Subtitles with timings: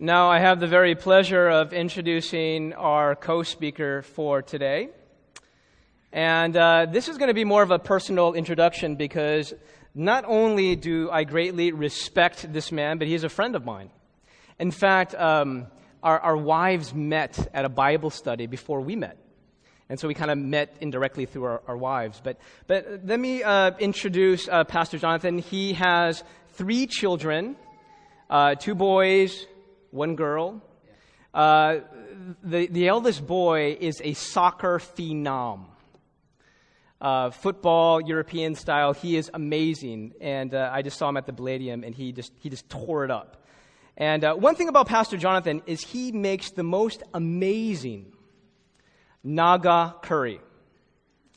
[0.00, 4.88] Now, I have the very pleasure of introducing our co speaker for today.
[6.12, 9.54] And uh, this is going to be more of a personal introduction because
[9.94, 13.90] not only do I greatly respect this man, but he's a friend of mine.
[14.58, 15.68] In fact, um,
[16.02, 19.16] our, our wives met at a Bible study before we met.
[19.88, 22.20] And so we kind of met indirectly through our, our wives.
[22.22, 25.38] But, but let me uh, introduce uh, Pastor Jonathan.
[25.38, 27.54] He has three children
[28.30, 29.46] uh, two boys,
[29.94, 30.60] one girl.
[31.32, 31.76] Uh,
[32.42, 35.66] the, the eldest boy is a soccer phenom.
[37.00, 40.12] Uh, football, European style, he is amazing.
[40.20, 43.04] And uh, I just saw him at the Palladium, and he just, he just tore
[43.04, 43.44] it up.
[43.96, 48.12] And uh, one thing about Pastor Jonathan is he makes the most amazing
[49.22, 50.40] Naga curry.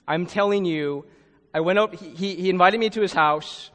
[0.08, 1.06] I'm telling you,
[1.54, 3.70] I went out, he, he invited me to his house.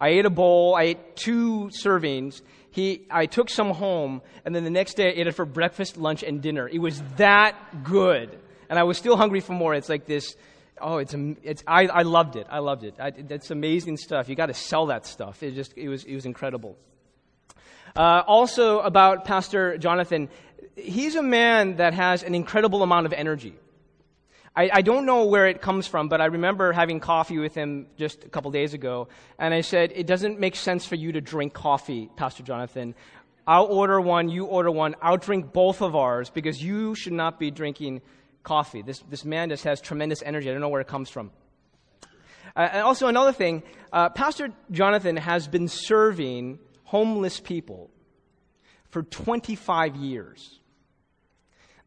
[0.00, 2.40] I ate a bowl, I ate two servings.
[2.76, 5.96] He, I took some home, and then the next day I ate it for breakfast,
[5.96, 6.68] lunch, and dinner.
[6.68, 8.38] It was that good.
[8.68, 9.72] And I was still hungry for more.
[9.72, 10.36] It's like this,
[10.78, 12.46] oh, it's, it's I, I loved it.
[12.50, 12.96] I loved it.
[13.00, 14.28] I, that's amazing stuff.
[14.28, 15.42] You got to sell that stuff.
[15.42, 16.76] It just, it was, it was incredible.
[17.96, 20.28] Uh, also about Pastor Jonathan,
[20.76, 23.54] he's a man that has an incredible amount of energy.
[24.56, 27.88] I, I, don't know where it comes from, but I remember having coffee with him
[27.98, 31.20] just a couple days ago, and I said, It doesn't make sense for you to
[31.20, 32.94] drink coffee, Pastor Jonathan.
[33.46, 37.38] I'll order one, you order one, I'll drink both of ours because you should not
[37.38, 38.00] be drinking
[38.42, 38.82] coffee.
[38.82, 40.48] This, this man just has tremendous energy.
[40.48, 41.30] I don't know where it comes from.
[42.56, 43.62] Uh, and also, another thing,
[43.92, 47.90] uh, Pastor Jonathan has been serving homeless people
[48.88, 50.60] for 25 years.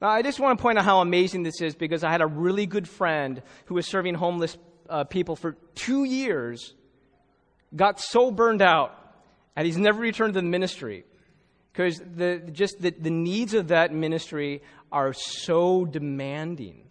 [0.02, 2.28] Now, I just want to point out how amazing this is because I had a
[2.28, 4.58] really good friend who was serving homeless
[4.90, 6.74] uh, people for two years,
[7.76, 8.96] got so burned out,
[9.56, 11.04] and he's never returned to the ministry
[11.72, 16.88] because the, just the, the needs of that ministry are so demanding.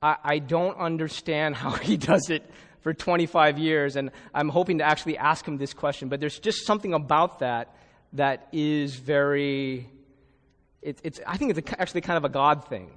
[0.00, 2.48] I, I don't understand how he does it
[2.80, 6.64] for 25 years, and I'm hoping to actually ask him this question, but there's just
[6.64, 7.74] something about that
[8.12, 9.88] that is very
[10.82, 12.90] it, it's, I think it's actually kind of a God thing.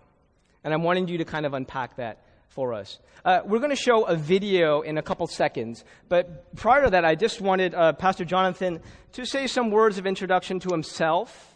[0.64, 3.00] And I'm wanting you to kind of unpack that for us.
[3.24, 7.06] Uh, we're going to show a video in a couple seconds, but prior to that,
[7.06, 8.80] I just wanted uh, Pastor Jonathan
[9.14, 11.56] to say some words of introduction to himself,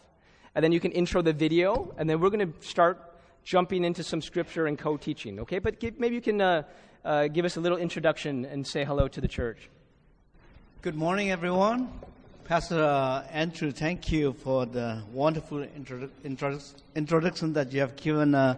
[0.54, 3.14] and then you can intro the video, and then we're going to start
[3.44, 5.58] jumping into some scripture and co teaching, okay?
[5.58, 6.62] But give, maybe you can uh,
[7.04, 9.70] uh, give us a little introduction and say hello to the church.
[10.82, 11.88] Good morning, everyone.
[12.50, 18.34] Pastor uh, Andrew, thank you for the wonderful introdu- introdu- introduction that you have given
[18.34, 18.56] uh,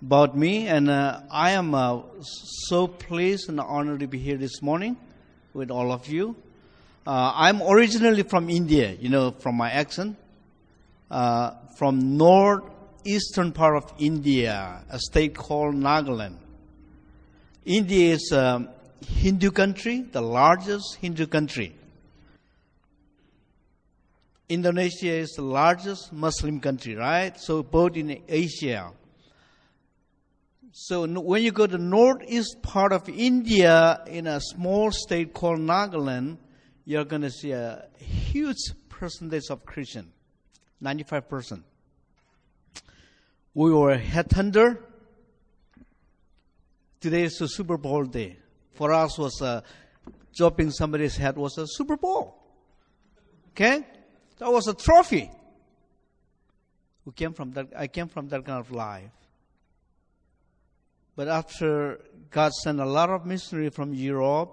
[0.00, 0.68] about me.
[0.68, 4.96] And uh, I am uh, so pleased and honored to be here this morning
[5.52, 6.34] with all of you.
[7.06, 10.16] Uh, I'm originally from India, you know, from my accent,
[11.10, 16.38] uh, from northeastern part of India, a state called Nagaland.
[17.66, 18.66] India is a
[19.06, 21.74] Hindu country, the largest Hindu country
[24.48, 27.38] Indonesia is the largest Muslim country, right?
[27.38, 28.92] So both in Asia.
[30.70, 35.58] So when you go to the northeast part of India in a small state called
[35.58, 36.38] Nagaland,
[36.84, 38.58] you're going to see a huge
[38.88, 40.12] percentage of Christian,
[40.82, 41.62] 95%.
[43.54, 44.78] We were headhunter.
[47.00, 48.38] Today is a Super Bowl day.
[48.74, 49.62] For us was a,
[50.34, 52.36] chopping somebody's head was a Super Bowl.
[53.52, 53.84] Okay?
[54.38, 55.30] That was a trophy.
[57.04, 59.12] We came from that, I came from that kind of life.
[61.14, 64.52] But after God sent a lot of missionary from Europe,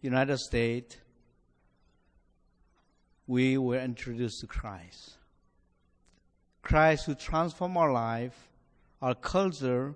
[0.00, 0.96] United States,
[3.26, 5.16] we were introduced to Christ.
[6.62, 8.36] Christ who transformed our life,
[9.02, 9.94] our culture,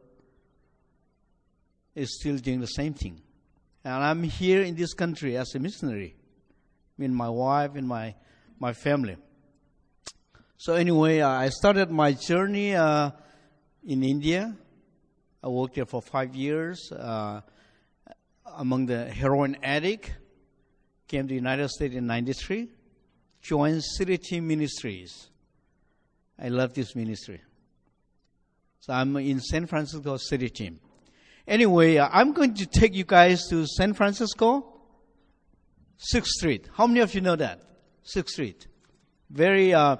[1.94, 3.20] is still doing the same thing.
[3.84, 6.14] And I'm here in this country as a missionary.
[6.16, 8.14] I mean, my wife and my
[8.60, 9.16] my family.
[10.58, 13.10] So anyway, uh, I started my journey uh,
[13.84, 14.54] in India.
[15.42, 17.40] I worked there for five years uh,
[18.58, 20.12] among the heroin addict.
[21.08, 22.68] Came to United States in '93.
[23.40, 25.30] Joined City Team Ministries.
[26.38, 27.40] I love this ministry.
[28.80, 30.78] So I'm in San Francisco City Team.
[31.48, 34.80] Anyway, uh, I'm going to take you guys to San Francisco,
[35.96, 36.68] Sixth Street.
[36.74, 37.69] How many of you know that?
[38.02, 38.66] Sixth Street,
[39.30, 39.96] very uh,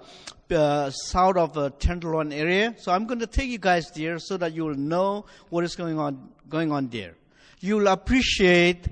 [0.51, 2.75] uh, south of the Tenderloin area.
[2.79, 5.77] So I'm going to take you guys there so that you will know what is
[5.77, 7.15] going on going on there.
[7.61, 8.89] You will appreciate,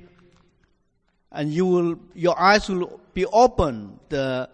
[1.32, 4.48] and you will your eyes will be open the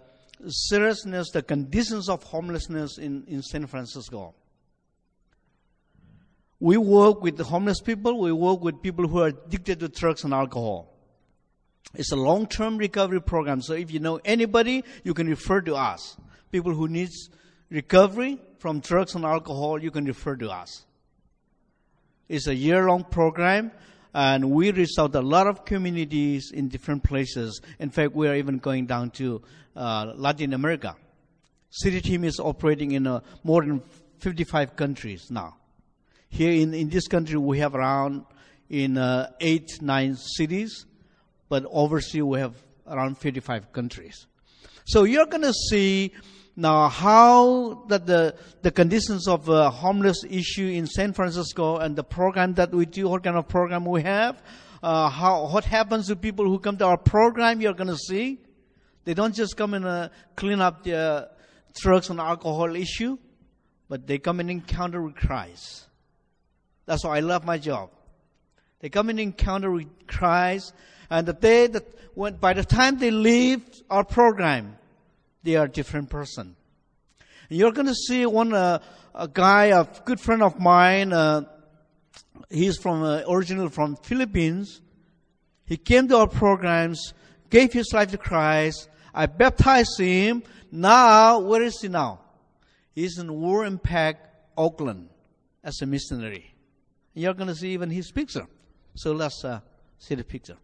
[0.48, 4.34] seriousness, the conditions of homelessness in, in San Francisco.
[6.60, 10.24] We work with the homeless people, we work with people who are addicted to drugs
[10.24, 10.93] and alcohol.
[11.94, 16.16] It's a long-term recovery program, so if you know anybody, you can refer to us.
[16.50, 17.30] People who needs
[17.70, 20.86] recovery from drugs and alcohol, you can refer to us.
[22.28, 23.70] It's a year-long program,
[24.12, 27.60] and we reach out a lot of communities in different places.
[27.78, 29.42] In fact, we are even going down to
[29.76, 30.96] uh, Latin America.
[31.70, 33.82] City team is operating in uh, more than
[34.18, 35.56] 55 countries now.
[36.28, 38.24] Here in, in this country, we have around
[38.70, 40.86] in uh, eight, nine cities,
[41.54, 42.56] but overseas we have
[42.88, 44.26] around 55 countries.
[44.86, 46.12] So you're going to see
[46.56, 52.02] now how that the, the conditions of uh, homeless issue in San Francisco and the
[52.02, 54.42] program that we do, what kind of program we have,
[54.82, 58.40] uh, how, what happens to people who come to our program, you're going to see.
[59.04, 61.30] They don't just come and uh, clean up the
[61.80, 63.16] drugs and alcohol issue,
[63.88, 65.86] but they come and encounter with Christ.
[66.84, 67.90] That's why I love my job.
[68.84, 70.74] They come and encounter with Christ,
[71.08, 74.76] and the day that when, by the time they leave our program,
[75.42, 76.54] they are a different person.
[77.48, 78.80] And you're going to see one uh,
[79.14, 81.14] a guy, a good friend of mine.
[81.14, 81.44] Uh,
[82.50, 84.82] he's from uh, originally from Philippines.
[85.64, 87.14] He came to our programs,
[87.48, 90.42] gave his life to Christ, I baptized him.
[90.70, 92.20] Now, where is he now?
[92.94, 94.28] He's in War Impact,
[94.58, 95.08] Oakland,
[95.62, 96.52] as a missionary.
[97.14, 98.46] You're going to see even his picture.
[98.94, 99.60] So let's uh,
[99.98, 100.56] see the picture.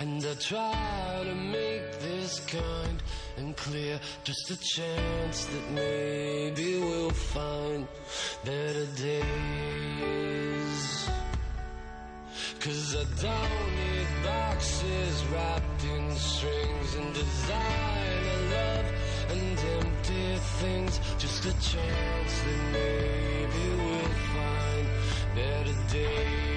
[0.00, 3.02] And I try to make this kind
[3.36, 4.00] and clear.
[4.24, 7.86] Just a chance that maybe we'll find
[8.44, 10.16] better days.
[12.60, 18.86] Cause I don't need boxes wrapped in strings and designer love
[19.30, 21.00] and empty things.
[21.18, 24.86] Just a chance that maybe we'll find
[25.34, 26.55] better days.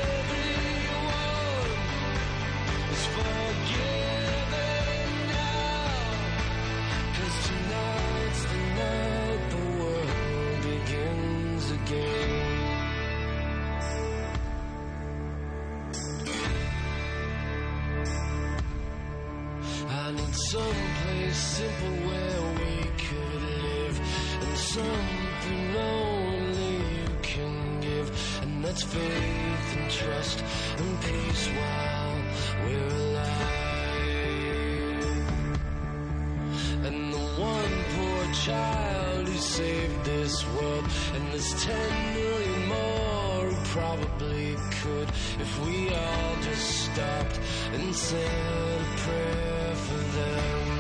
[25.47, 30.43] something only you can give and that's faith and trust
[30.77, 32.21] and peace while
[32.63, 33.37] we're alive.
[36.85, 43.65] And the one poor child who saved this world and there's ten million more who
[43.65, 47.39] probably could if we all just stopped
[47.73, 50.76] and said a prayer for them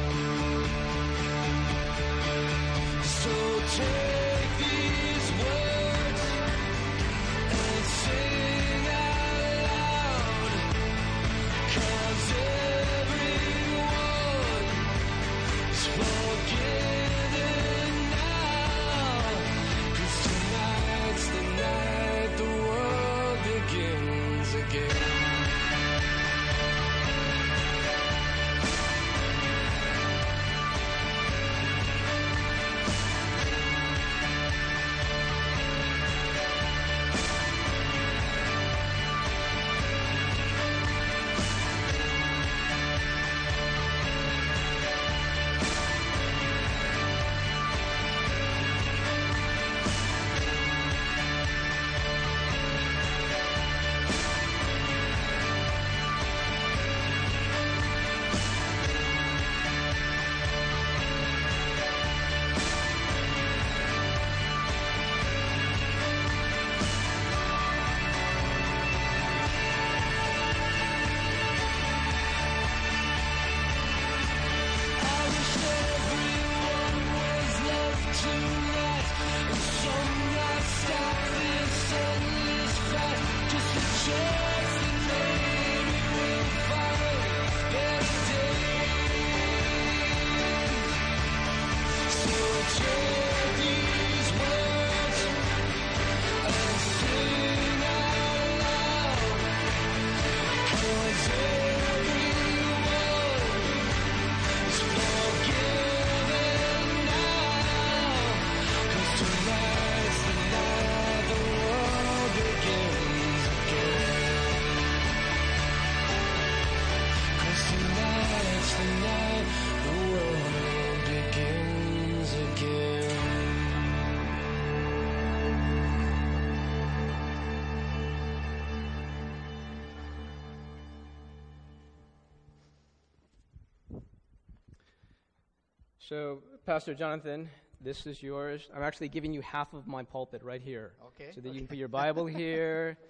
[136.07, 137.49] So, Pastor Jonathan,
[137.81, 138.69] this is yours.
[138.73, 140.93] I'm actually giving you half of my pulpit right here.
[141.07, 142.97] Okay, So that you can put your Bible here.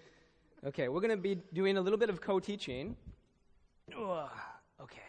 [0.65, 2.95] Okay, we're going to be doing a little bit of co teaching.
[4.81, 5.01] Okay.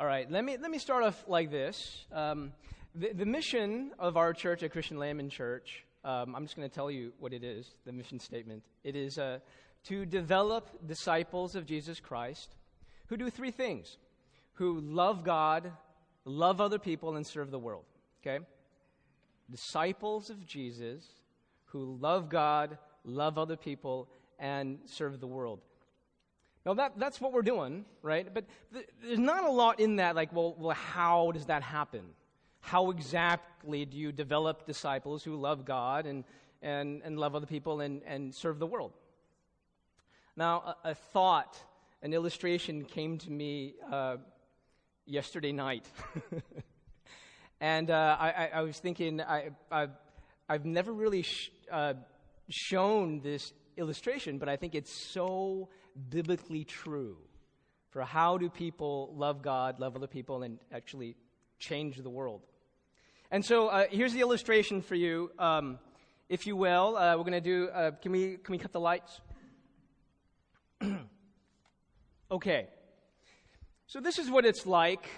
[0.00, 2.06] All right, let me, let me start off like this.
[2.10, 2.54] Um,
[2.94, 6.74] the, the mission of our church at Christian Layman Church, um, I'm just going to
[6.74, 8.62] tell you what it is, the mission statement.
[8.82, 9.40] It is uh,
[9.88, 12.56] to develop disciples of Jesus Christ
[13.08, 13.98] who do three things
[14.56, 15.70] who love God,
[16.26, 17.84] love other people, and serve the world.
[18.20, 18.44] Okay?
[19.50, 21.04] Disciples of Jesus
[21.66, 25.60] who love God, love other people, and serve the world.
[26.66, 28.26] Now, that, that's what we're doing, right?
[28.32, 32.02] But th- there's not a lot in that, like, well, well, how does that happen?
[32.60, 36.24] How exactly do you develop disciples who love God and,
[36.62, 38.92] and, and love other people and, and serve the world?
[40.36, 41.56] Now, a, a thought,
[42.02, 44.16] an illustration came to me uh,
[45.06, 45.86] yesterday night.
[47.60, 49.88] and uh, I, I, was thinking, I, I,
[50.48, 51.94] I've never really sh- uh,
[52.50, 55.68] shown this illustration, but I think it's so
[56.10, 57.16] biblically true
[57.90, 61.16] for how do people love God, love other people, and actually
[61.58, 62.42] change the world.
[63.30, 65.78] And so uh, here's the illustration for you, um,
[66.28, 66.96] if you will.
[66.96, 67.68] Uh, we're going to do.
[67.68, 69.20] Uh, can we can we cut the lights?
[72.30, 72.68] okay.
[73.96, 75.08] So this is what it's like.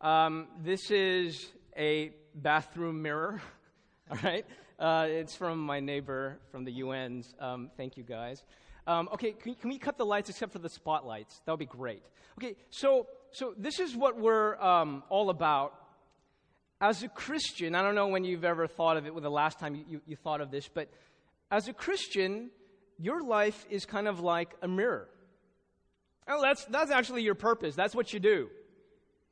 [0.00, 3.42] Um, this is a bathroom mirror.
[4.10, 4.46] All right.
[4.78, 7.34] Uh, it's from my neighbor from the UN's.
[7.38, 8.44] Um, thank you guys.
[8.86, 11.42] Um, okay, can, can we cut the lights except for the spotlights?
[11.44, 12.02] That would be great.
[12.38, 15.74] Okay, so so this is what we're um, all about.
[16.80, 19.60] As a Christian, I don't know when you've ever thought of it, with the last
[19.60, 20.88] time you, you, you thought of this, but
[21.50, 22.48] as a Christian,
[22.98, 25.10] your life is kind of like a mirror.
[26.28, 27.74] Oh, that's, that's actually your purpose.
[27.74, 28.48] That's what you do.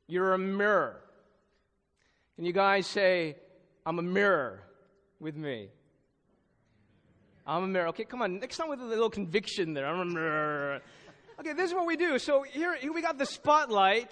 [0.07, 1.01] You're a mirror.
[2.35, 3.37] Can you guys say,
[3.85, 4.63] I'm a mirror
[5.19, 5.69] with me?
[7.47, 7.87] I'm a mirror.
[7.89, 8.39] Okay, come on.
[8.39, 9.85] Next time with a little conviction there.
[9.85, 10.81] I'm a mirror.
[11.39, 12.19] Okay, this is what we do.
[12.19, 14.11] So here, here we got the spotlight.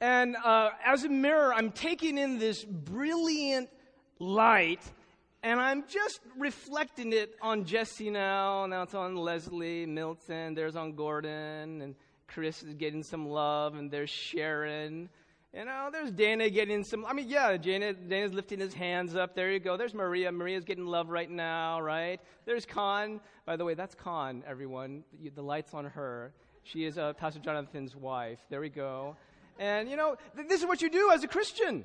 [0.00, 3.68] And uh, as a mirror, I'm taking in this brilliant
[4.18, 4.80] light
[5.42, 8.66] and I'm just reflecting it on Jesse now.
[8.66, 11.94] Now it's on Leslie, Milton, there's on Gordon, and
[12.28, 15.08] Chris is getting some love, and there's Sharon.
[15.54, 17.04] You know, there's Dana getting some.
[17.04, 19.34] I mean, yeah, Dana, Dana's lifting his hands up.
[19.34, 19.76] There you go.
[19.76, 20.32] There's Maria.
[20.32, 22.20] Maria's getting love right now, right?
[22.46, 23.20] There's Con.
[23.44, 25.04] By the way, that's Con, everyone.
[25.34, 26.32] The, light's on her.
[26.62, 28.38] She is uh, Pastor Jonathan's wife.
[28.48, 29.16] There we go.
[29.58, 31.84] And, you know, th- this is what you do as a Christian.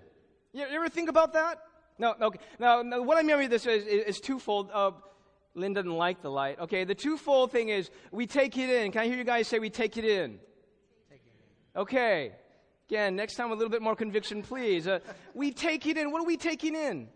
[0.53, 1.59] You, you ever think about that?
[1.99, 2.39] No, okay.
[2.59, 4.69] Now, what I mean by this is, is, is twofold.
[4.71, 4.91] Uh,
[5.55, 6.59] Lynn doesn't like the light.
[6.59, 8.91] Okay, the twofold thing is we take it in.
[8.91, 10.39] Can I hear you guys say we take it in?
[11.09, 11.33] Take it
[11.75, 11.81] in.
[11.81, 12.31] Okay.
[12.89, 14.87] Again, next time a little bit more conviction, please.
[14.87, 14.99] Uh,
[15.33, 16.11] we take it in.
[16.11, 17.09] What are we taking in?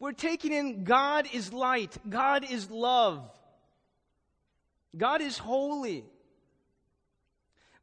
[0.00, 1.96] We're taking in God is light.
[2.08, 3.30] God is love.
[4.96, 6.04] God is holy.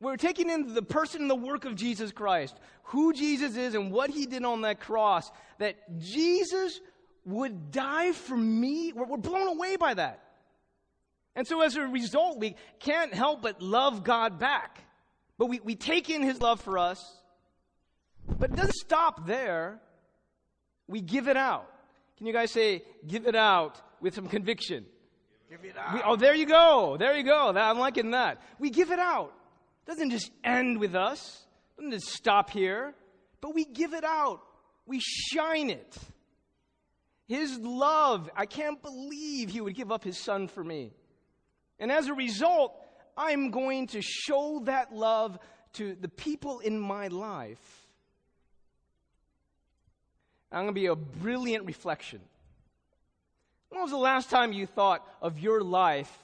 [0.01, 3.91] We're taking in the person and the work of Jesus Christ, who Jesus is and
[3.91, 6.81] what he did on that cross, that Jesus
[7.23, 8.93] would die for me.
[8.93, 10.23] We're, we're blown away by that.
[11.35, 14.79] And so as a result, we can't help but love God back.
[15.37, 16.99] But we, we take in his love for us,
[18.27, 19.79] but it doesn't stop there.
[20.87, 21.71] We give it out.
[22.17, 24.85] Can you guys say, give it out with some conviction?
[25.47, 25.93] Give it out.
[25.93, 26.97] We, oh, there you go.
[26.99, 27.53] There you go.
[27.55, 28.41] I'm liking that.
[28.57, 29.33] We give it out.
[29.91, 31.45] Doesn't just end with us.
[31.75, 32.93] Doesn't just stop here.
[33.41, 34.39] But we give it out.
[34.85, 35.97] We shine it.
[37.27, 38.29] His love.
[38.33, 40.93] I can't believe he would give up his son for me.
[41.77, 42.73] And as a result,
[43.17, 45.37] I'm going to show that love
[45.73, 47.59] to the people in my life.
[50.53, 52.21] I'm going to be a brilliant reflection.
[53.67, 56.17] When was the last time you thought of your life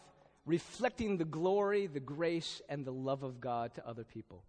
[0.47, 4.41] reflecting the glory, the grace, and the love of God to other people?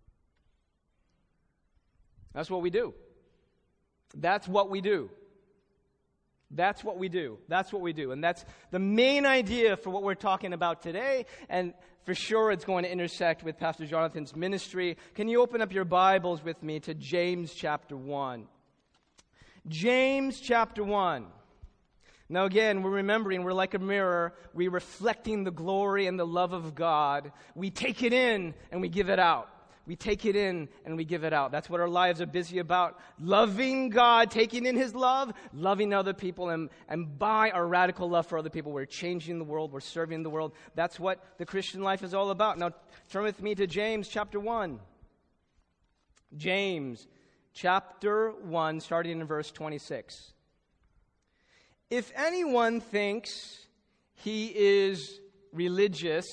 [2.33, 2.95] That's what we do.
[4.15, 5.11] That's what we do.
[6.51, 7.39] That's what we do.
[7.49, 8.13] That's what we do.
[8.13, 11.27] And that's the main idea for what we're talking about today.
[11.51, 11.75] And
[12.05, 14.97] for sure, it's going to intersect with Pastor Jonathan's ministry.
[15.15, 18.47] Can you open up your Bibles with me to James chapter 1?
[19.67, 21.27] James chapter 1.
[22.29, 24.35] Now, again, we're remembering we're like a mirror.
[24.53, 27.33] We're reflecting the glory and the love of God.
[27.55, 29.49] We take it in and we give it out.
[29.87, 31.51] We take it in and we give it out.
[31.51, 33.01] That's what our lives are busy about.
[33.19, 38.27] Loving God, taking in His love, loving other people, and, and by our radical love
[38.27, 40.53] for other people, we're changing the world, we're serving the world.
[40.75, 42.59] That's what the Christian life is all about.
[42.59, 42.73] Now,
[43.09, 44.79] turn with me to James chapter 1.
[46.37, 47.09] James
[47.55, 50.35] chapter 1, starting in verse 26.
[51.91, 53.31] If anyone thinks
[54.15, 55.21] he is
[55.55, 56.27] religious,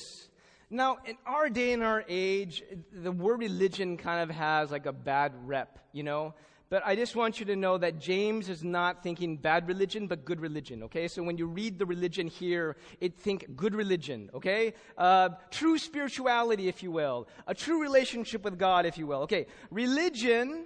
[0.69, 4.91] now in our day and our age, the word religion kind of has like a
[4.91, 6.33] bad rep, you know?
[6.67, 10.25] But I just want you to know that James is not thinking bad religion, but
[10.25, 11.07] good religion, okay?
[11.07, 14.73] So when you read the religion here, it think good religion, okay?
[14.97, 17.29] Uh, true spirituality, if you will.
[17.47, 19.21] A true relationship with God, if you will.
[19.21, 20.65] Okay, religion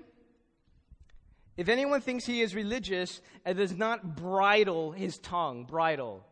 [1.60, 6.25] if anyone thinks he is religious and does not bridle his tongue, bridle.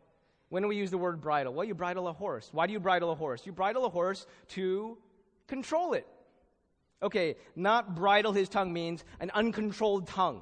[0.48, 1.52] When do we use the word bridle?
[1.52, 2.48] Well, you bridle a horse.
[2.50, 3.44] Why do you bridle a horse?
[3.44, 4.96] You bridle a horse to
[5.46, 6.06] control it.
[7.02, 10.40] Okay, not bridle his tongue means an uncontrolled tongue.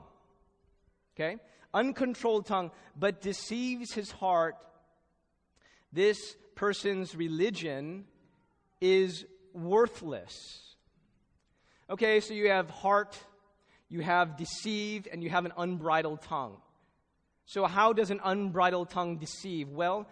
[1.16, 1.38] Okay?
[1.74, 4.54] Uncontrolled tongue, but deceives his heart.
[5.92, 8.04] This person's religion
[8.80, 10.76] is worthless.
[11.90, 13.18] Okay, so you have heart
[13.88, 16.56] you have deceived, and you have an unbridled tongue.
[17.46, 19.68] So, how does an unbridled tongue deceive?
[19.68, 20.08] Well,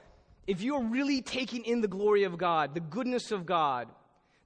[0.47, 3.89] if you're really taking in the glory of God, the goodness of God,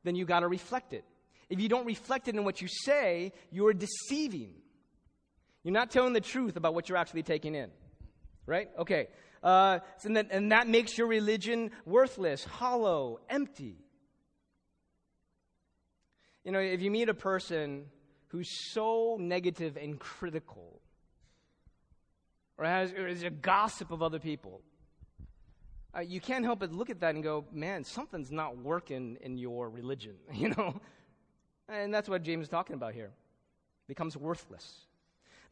[0.04, 1.04] then you got to reflect it.
[1.50, 4.52] If you don't reflect it in what you say, you're deceiving.
[5.64, 7.70] You're not telling the truth about what you're actually taking in.
[8.46, 8.70] Right?
[8.78, 9.08] Okay.
[9.42, 13.76] Uh, and, that, and that makes your religion worthless, hollow, empty.
[16.44, 17.86] You know, if you meet a person
[18.28, 20.80] who's so negative and critical,
[22.56, 24.62] or, has, or is a gossip of other people,
[25.96, 29.38] uh, you can't help but look at that and go, man, something's not working in
[29.38, 30.80] your religion, you know?
[31.68, 33.10] And that's what James is talking about here.
[33.88, 34.86] Becomes worthless.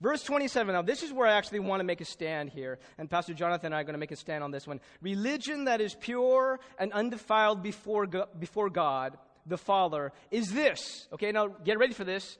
[0.00, 3.08] Verse 27, now this is where I actually want to make a stand here, and
[3.08, 4.80] Pastor Jonathan and I are going to make a stand on this one.
[5.00, 8.06] Religion that is pure and undefiled before,
[8.38, 11.08] before God, the Father, is this.
[11.14, 12.36] Okay, now get ready for this.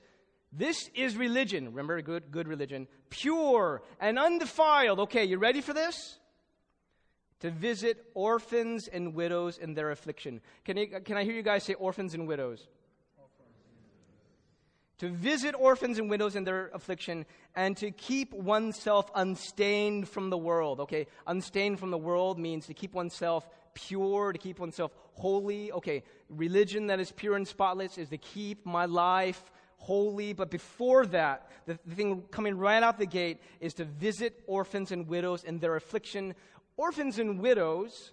[0.57, 1.65] This is religion.
[1.67, 2.87] Remember, good, good religion.
[3.11, 4.99] Pure and undefiled.
[5.01, 6.17] Okay, you ready for this?
[7.41, 10.41] To visit orphans and widows in their affliction.
[10.65, 12.67] Can, can I hear you guys say orphans and widows?
[14.99, 20.37] to visit orphans and widows in their affliction, and to keep oneself unstained from the
[20.37, 20.79] world.
[20.79, 25.71] Okay, unstained from the world means to keep oneself pure, to keep oneself holy.
[25.71, 30.33] Okay, religion that is pure and spotless is to keep my life holy.
[30.33, 34.91] But before that, the, the thing coming right out the gate is to visit orphans
[34.91, 36.35] and widows in their affliction.
[36.75, 38.11] Orphans and widows,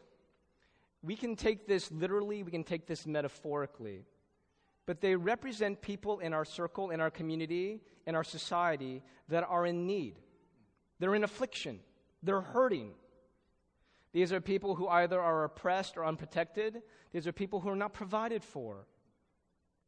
[1.03, 4.05] we can take this literally, we can take this metaphorically.
[4.87, 9.67] But they represent people in our circle, in our community, in our society that are
[9.67, 10.17] in need.
[10.99, 11.81] They're in affliction.
[12.23, 12.93] They're hurting.
[14.13, 16.83] These are people who either are oppressed or unprotected.
[17.13, 18.87] These are people who are not provided for.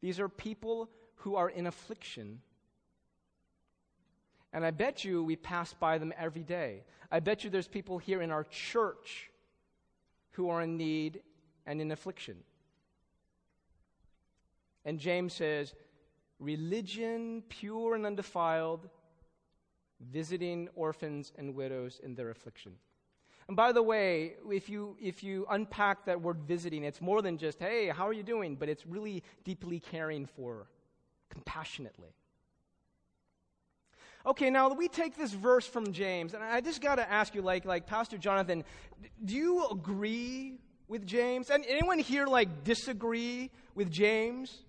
[0.01, 2.41] These are people who are in affliction.
[4.53, 6.83] And I bet you we pass by them every day.
[7.11, 9.29] I bet you there's people here in our church
[10.31, 11.21] who are in need
[11.65, 12.37] and in affliction.
[14.85, 15.73] And James says,
[16.39, 18.87] religion pure and undefiled,
[20.11, 22.73] visiting orphans and widows in their affliction.
[23.47, 27.37] And by the way, if you, if you unpack that word visiting, it's more than
[27.37, 28.55] just, hey, how are you doing?
[28.55, 30.67] But it's really deeply caring for
[31.29, 32.15] compassionately.
[34.25, 37.41] Okay, now we take this verse from James, and I just got to ask you,
[37.41, 38.65] like, like Pastor Jonathan,
[39.23, 41.49] do you agree with James?
[41.49, 44.63] And anyone here like disagree with James?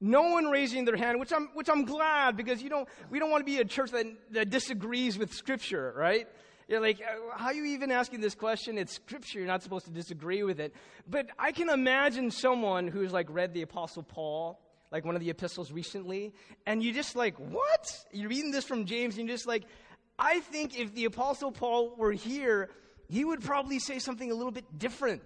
[0.00, 3.30] No one raising their hand, which I'm, which I'm glad because you don't, we don't
[3.30, 6.26] want to be a church that, that disagrees with Scripture, right?
[6.68, 8.78] You're like, uh, how are you even asking this question?
[8.78, 9.38] It's scripture.
[9.38, 10.74] You're not supposed to disagree with it.
[11.06, 14.58] But I can imagine someone who's like read the Apostle Paul
[14.94, 16.32] like one of the epistles recently,
[16.66, 18.04] and you just like, what?
[18.12, 19.64] You're reading this from James, and you're just like,
[20.20, 22.70] I think if the Apostle Paul were here,
[23.08, 25.22] he would probably say something a little bit different.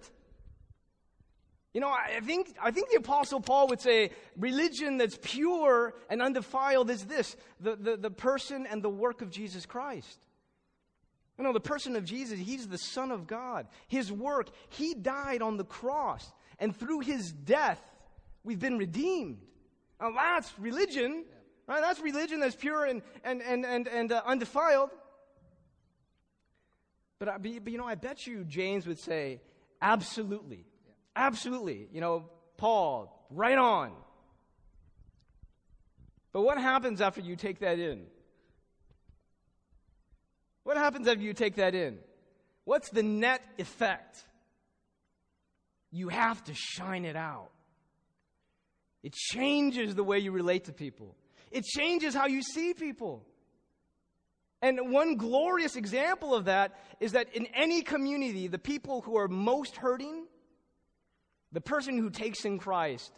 [1.71, 6.19] You know, I think, I think the Apostle Paul would say religion that's pure and
[6.19, 10.17] undefiled is this the, the, the person and the work of Jesus Christ.
[11.37, 13.67] You know, the person of Jesus, he's the Son of God.
[13.87, 16.33] His work, he died on the cross.
[16.57, 17.79] And through his death,
[18.43, 19.45] we've been redeemed.
[19.99, 21.25] Now that's religion,
[21.67, 21.81] right?
[21.81, 24.91] That's religion that's pure and, and, and, and, and uh, undefiled.
[27.19, 29.41] But, but, you know, I bet you James would say,
[29.81, 30.65] absolutely.
[31.15, 31.89] Absolutely.
[31.91, 33.91] You know, Paul, right on.
[36.31, 38.05] But what happens after you take that in?
[40.63, 41.97] What happens after you take that in?
[42.63, 44.23] What's the net effect?
[45.91, 47.49] You have to shine it out.
[49.03, 51.15] It changes the way you relate to people.
[51.51, 53.25] It changes how you see people.
[54.61, 59.27] And one glorious example of that is that in any community, the people who are
[59.27, 60.25] most hurting,
[61.51, 63.11] the person who takes in Christ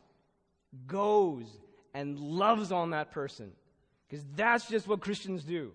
[0.85, 1.45] goes
[1.93, 3.51] and loves on that person.
[4.07, 5.71] Because that's just what Christians do.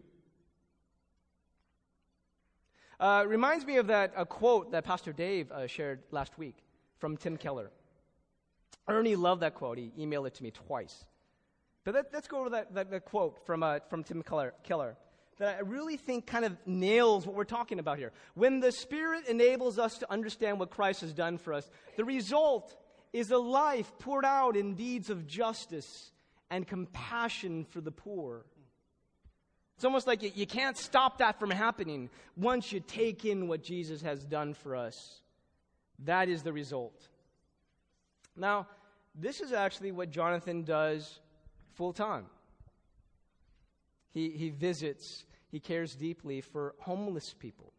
[2.99, 6.57] Uh, reminds me of that a quote that Pastor Dave uh, shared last week
[6.99, 7.71] from Tim Keller.
[8.88, 9.79] Ernie loved that quote.
[9.79, 11.05] He emailed it to me twice.
[11.85, 14.96] But let, us go over that, that, that, quote from, uh, from Tim Keller,
[15.38, 18.12] that I really think kind of nails what we're talking about here.
[18.35, 22.75] When the Spirit enables us to understand what Christ has done for us, the result
[23.12, 26.11] is a life poured out in deeds of justice
[26.51, 28.44] and compassion for the poor.
[29.77, 33.62] It's almost like you, you can't stop that from happening once you take in what
[33.62, 35.20] Jesus has done for us.
[36.05, 37.09] That is the result.
[38.37, 38.66] Now,
[39.14, 41.20] this is actually what Jonathan does
[41.75, 42.27] full time.
[44.12, 47.72] He, he visits, he cares deeply for homeless people.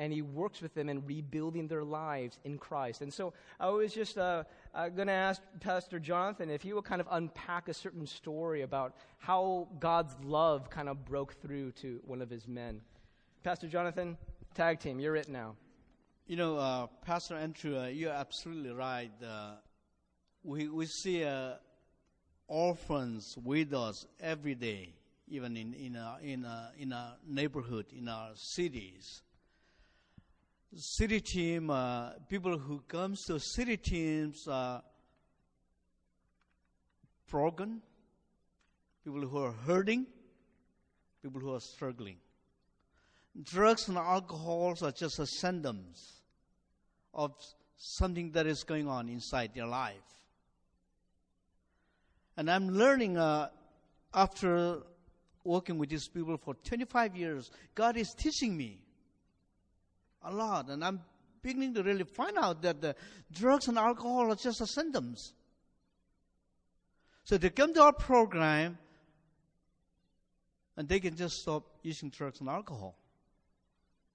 [0.00, 3.02] And he works with them in rebuilding their lives in Christ.
[3.02, 6.84] And so I was just uh, uh, going to ask Pastor Jonathan if he would
[6.84, 12.00] kind of unpack a certain story about how God's love kind of broke through to
[12.06, 12.80] one of his men.
[13.42, 14.16] Pastor Jonathan,
[14.54, 15.56] tag team, you're it now.
[16.28, 19.10] You know, uh, Pastor Andrew, uh, you're absolutely right.
[19.26, 19.52] Uh,
[20.44, 21.54] we, we see uh,
[22.46, 24.92] orphans, widows every day
[25.30, 29.22] even in, in, a, in, a, in a neighborhood, in our cities.
[30.76, 34.82] City team, uh, people who comes to city teams are
[37.30, 37.80] broken,
[39.02, 40.06] people who are hurting,
[41.22, 42.16] people who are struggling.
[43.42, 46.17] Drugs and alcohols are just a symptoms
[47.14, 47.32] of
[47.76, 49.94] something that is going on inside their life.
[52.36, 53.48] And I'm learning uh,
[54.14, 54.82] after
[55.44, 58.78] working with these people for 25 years, God is teaching me
[60.22, 60.68] a lot.
[60.68, 61.00] And I'm
[61.42, 62.94] beginning to really find out that the
[63.32, 65.32] drugs and alcohol are just a symptoms.
[67.24, 68.78] So they come to our program
[70.76, 72.96] and they can just stop using drugs and alcohol.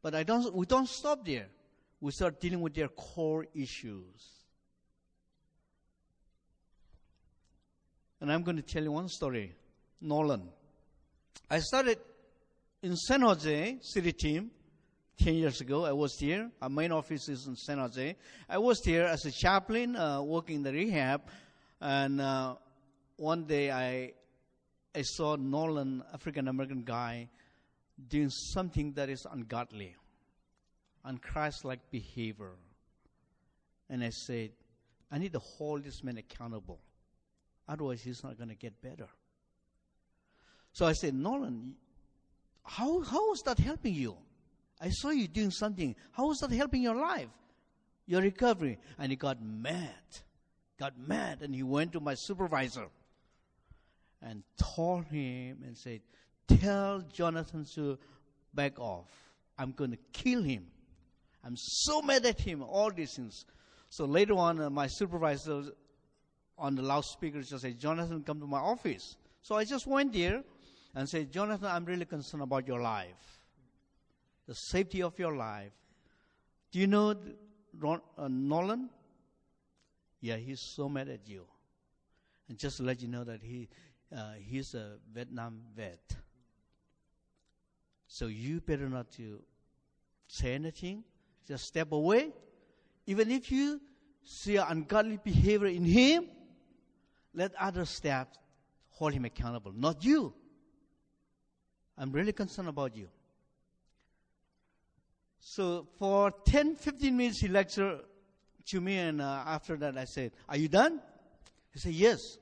[0.02, 1.48] But I don't, we don't stop there.
[2.04, 4.44] We start dealing with their core issues.
[8.20, 9.56] And I'm going to tell you one story.
[10.02, 10.50] Nolan.
[11.50, 12.00] I started
[12.82, 14.52] in San Jose city team
[15.20, 15.86] 10 years ago.
[15.86, 16.52] I was here.
[16.62, 18.18] Our main office is in San Jose.
[18.50, 21.22] I was here as a chaplain, uh, working in the rehab.
[21.80, 22.56] And uh,
[23.16, 24.12] one day I,
[24.94, 27.30] I saw Nolan, African American guy,
[28.10, 29.96] doing something that is ungodly,
[31.06, 32.52] unchrist-like behavior.
[33.90, 34.52] And I said,
[35.12, 36.80] I need to hold this man accountable.
[37.68, 39.08] Otherwise, he's not going to get better.
[40.72, 41.76] So I said, Nolan,
[42.64, 44.18] how, how is that helping you?
[44.82, 45.96] I saw you doing something.
[46.12, 47.30] How is that helping your life?
[48.06, 48.80] Your recovery?
[48.98, 49.94] And he got mad.
[50.80, 52.88] Got mad and he went to my supervisor
[54.22, 56.02] and told him and said,
[56.48, 57.98] Tell Jonathan to
[58.54, 59.08] back off.
[59.58, 60.66] I'm going to kill him.
[61.46, 63.46] I'm so mad at him, all these things.
[63.90, 65.64] So later on, uh, my supervisor
[66.58, 69.18] on the loudspeaker just said, Jonathan, come to my office.
[69.42, 70.44] So I just went there
[70.96, 73.42] and said, Jonathan, I'm really concerned about your life,
[74.48, 75.72] the safety of your life.
[76.72, 77.16] Do you know
[77.80, 78.90] Ron, uh, Nolan?
[80.22, 81.44] Yeah, he's so mad at you.
[82.48, 83.68] And just to let you know that he,
[84.16, 86.16] uh, he's a Vietnam vet.
[88.08, 89.42] So you better not to
[90.28, 91.04] say anything.
[91.48, 92.32] Just step away.
[93.06, 93.82] Even if you
[94.24, 96.28] see ungodly behavior in him,
[97.34, 98.30] let others step,
[98.92, 100.34] hold him accountable, not you.
[101.98, 103.10] I'm really concerned about you.
[105.40, 108.00] So for 10, 15 minutes, he lectured
[108.68, 111.02] to me, and uh, after that, I said, Are you done?
[111.74, 112.38] He said, Yes.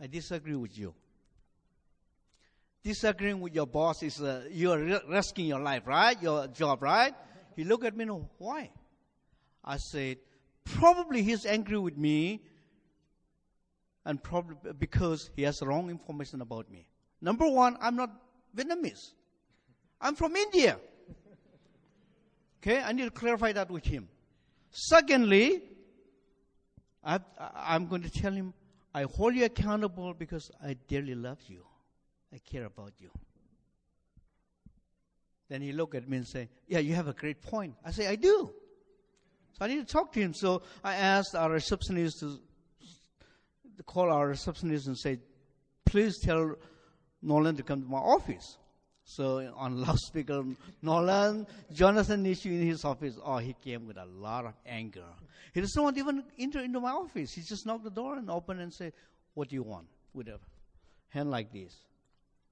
[0.00, 0.94] I disagree with you.
[2.82, 6.20] Disagreeing with your boss is uh, you are risking your life, right?
[6.22, 7.14] Your job, right?
[7.56, 8.70] He looked at me, no, why?
[9.64, 10.18] I said,
[10.64, 12.42] probably he's angry with me
[14.04, 16.86] and probably because he has wrong information about me.
[17.20, 18.10] Number one, I'm not
[18.54, 19.12] Vietnamese.
[20.00, 20.78] I'm from India.
[22.62, 24.08] Okay, I need to clarify that with him.
[24.70, 25.62] Secondly,
[27.02, 27.20] I,
[27.54, 28.52] I'm going to tell him,
[28.94, 31.64] I hold you accountable because I dearly love you.
[32.34, 33.10] I care about you.
[35.48, 37.74] Then he looked at me and said, Yeah, you have a great point.
[37.84, 38.52] I say, I do.
[39.52, 40.34] So I need to talk to him.
[40.34, 42.38] So I asked our receptionist to,
[43.84, 45.18] call our receptionist and say,
[45.84, 46.56] Please tell
[47.22, 48.58] Nolan to come to my office.
[49.04, 50.44] So on loudspeaker,
[50.82, 53.16] Nolan, Jonathan you in his office.
[53.24, 55.04] Oh, he came with a lot of anger.
[55.54, 57.32] He doesn't want to even enter into my office.
[57.32, 58.92] He just knocked the door and opened and said,
[59.34, 59.86] What do you want?
[60.12, 60.40] With a
[61.10, 61.72] hand like this.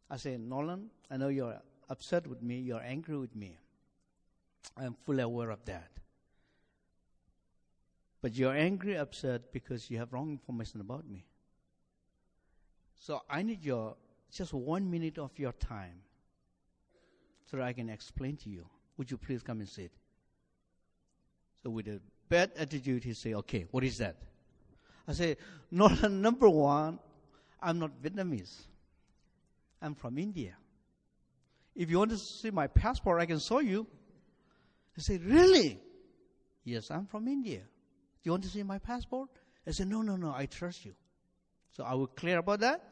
[0.09, 3.59] I said, Nolan, I know you're upset with me, you're angry with me.
[4.77, 5.90] I'm fully aware of that.
[8.20, 11.27] But you're angry, upset because you have wrong information about me.
[12.94, 13.97] So I need your
[14.33, 16.01] just one minute of your time
[17.51, 18.66] so that I can explain to you.
[18.97, 19.92] Would you please come and sit?
[21.62, 24.16] So with a bad attitude, he say, "Okay, what is that?"
[25.07, 25.37] I say,
[25.70, 26.99] "No, number one,
[27.61, 28.66] I'm not Vietnamese.
[29.83, 30.57] I'm from India.
[31.74, 33.87] If you want to see my passport, I can show you."
[34.94, 35.80] He said, "Really?"
[36.64, 37.58] Yes, I'm from India.
[37.58, 39.28] Do you want to see my passport?
[39.66, 40.94] I said, No, no, no, I trust you.
[41.72, 42.82] So I was clear about that.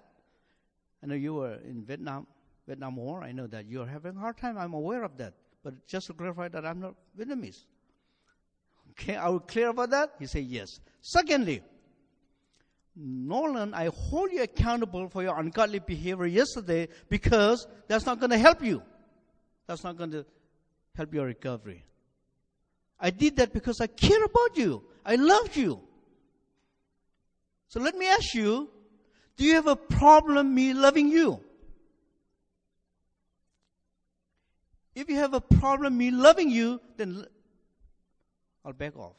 [1.03, 2.27] I know you were in Vietnam,
[2.67, 3.23] Vietnam War.
[3.23, 4.59] I know that you're having a hard time.
[4.59, 5.35] I'm aware of that.
[5.63, 7.65] But just to clarify that I'm not Vietnamese.
[8.91, 10.11] Okay, I was clear about that?
[10.19, 10.81] He said, Yes.
[11.01, 11.63] Secondly,
[12.95, 18.39] Nolan, I hold you accountable for your ungodly behavior yesterday because that's not going to
[18.39, 18.83] help you.
[19.67, 20.27] That's not going to
[20.95, 21.85] help your recovery.
[23.01, 24.85] I did that because I care about you.
[25.05, 25.81] I love you.
[27.69, 28.69] So let me ask you,
[29.37, 31.43] do you have a problem me loving you?
[34.95, 37.25] If you have a problem me loving you, then
[38.65, 39.17] I'll back off.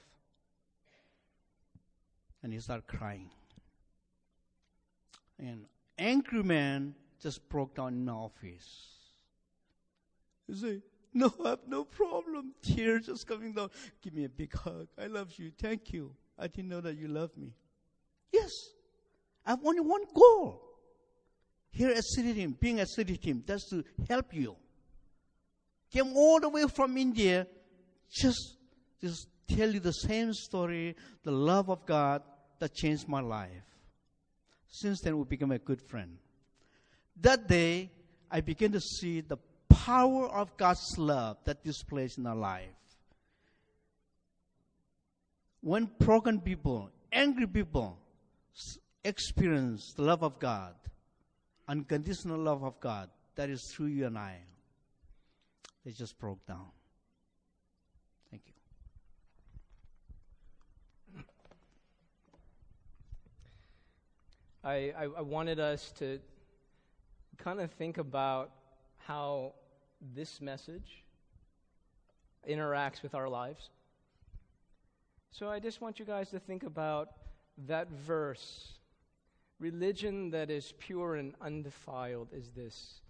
[2.43, 3.31] And he started crying.
[5.39, 5.65] And
[5.97, 8.93] angry man just broke down in the office.
[10.47, 10.81] He said,
[11.13, 12.53] No, I have no problem.
[12.61, 13.69] Tears just coming down.
[14.01, 14.87] Give me a big hug.
[14.97, 15.51] I love you.
[15.57, 16.15] Thank you.
[16.37, 17.53] I didn't know that you love me.
[18.31, 18.51] Yes.
[19.45, 20.61] I have only one goal.
[21.71, 24.55] Here at City Team, being at City Team, that's to help you.
[25.91, 27.47] Came all the way from India,
[28.11, 28.57] just,
[29.01, 32.21] just tell you the same story, the love of God
[32.59, 33.72] that changed my life.
[34.73, 36.17] Since then, we became a good friend.
[37.21, 37.91] That day,
[38.31, 39.37] I began to see the
[39.69, 42.73] power of God's love that displays in our life.
[45.61, 47.99] When broken people, angry people
[49.03, 50.73] experience the love of God,
[51.67, 54.37] unconditional love of God, that is through you and I,
[55.85, 56.65] they just broke down.
[58.31, 58.53] Thank you.
[64.63, 66.19] I, I, I wanted us to
[67.37, 68.51] kind of think about
[68.97, 69.53] how
[70.15, 71.03] this message
[72.49, 73.69] interacts with our lives.
[75.31, 77.09] So I just want you guys to think about
[77.67, 78.73] that verse.
[79.59, 83.01] Religion that is pure and undefiled is this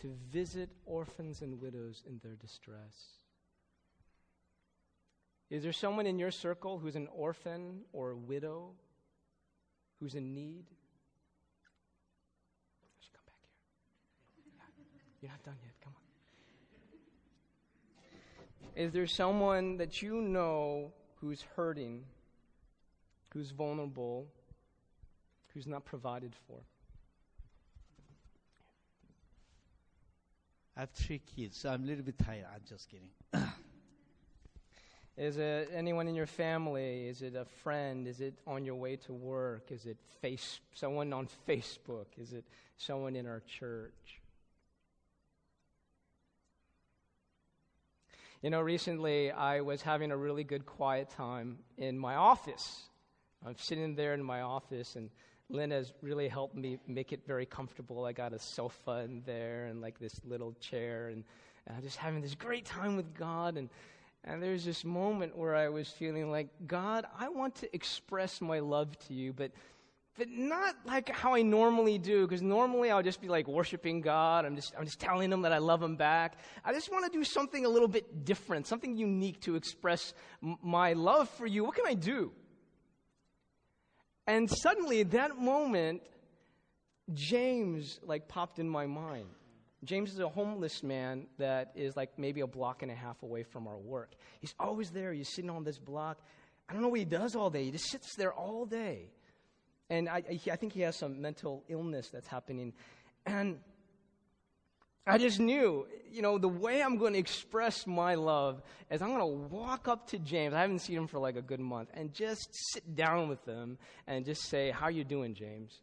[0.00, 3.18] to visit orphans and widows in their distress.
[5.50, 8.70] Is there someone in your circle who's an orphan or a widow
[9.98, 10.64] who's in need?
[12.82, 15.09] I should come back here.
[15.20, 15.74] You're not done yet.
[15.84, 16.00] Come on.
[18.76, 22.04] Is there someone that you know who's hurting,
[23.30, 24.26] who's vulnerable,
[25.52, 26.60] who's not provided for?
[30.76, 32.46] I have three kids, so I'm a little bit tired.
[32.54, 33.10] I'm just kidding.
[35.18, 37.06] Is it anyone in your family?
[37.06, 38.08] Is it a friend?
[38.08, 39.70] Is it on your way to work?
[39.70, 42.06] Is it face someone on Facebook?
[42.16, 42.44] Is it
[42.78, 44.19] someone in our church?
[48.42, 52.88] You know, recently I was having a really good quiet time in my office.
[53.44, 55.10] I'm sitting there in my office, and
[55.50, 58.06] Lynn has really helped me make it very comfortable.
[58.06, 61.22] I got a sofa in there and like this little chair, and,
[61.66, 63.58] and I'm just having this great time with God.
[63.58, 63.68] And,
[64.24, 68.60] And there's this moment where I was feeling like, God, I want to express my
[68.60, 69.50] love to you, but
[70.18, 74.44] but not like how I normally do, because normally I'll just be like worshiping God.
[74.44, 76.38] I'm just, I'm just telling him that I love him back.
[76.64, 80.12] I just want to do something a little bit different, something unique to express
[80.62, 81.64] my love for you.
[81.64, 82.32] What can I do?
[84.26, 86.02] And suddenly, that moment,
[87.14, 89.26] James like popped in my mind.
[89.84, 93.42] James is a homeless man that is like maybe a block and a half away
[93.42, 94.12] from our work.
[94.40, 95.12] He's always there.
[95.12, 96.18] He's sitting on this block.
[96.68, 97.64] I don't know what he does all day.
[97.64, 99.08] He just sits there all day.
[99.90, 102.72] And I, I think he has some mental illness that's happening.
[103.26, 103.58] And
[105.06, 109.08] I just knew, you know, the way I'm going to express my love is I'm
[109.08, 110.54] going to walk up to James.
[110.54, 113.78] I haven't seen him for like a good month and just sit down with him
[114.06, 115.80] and just say, "How you doing, James?"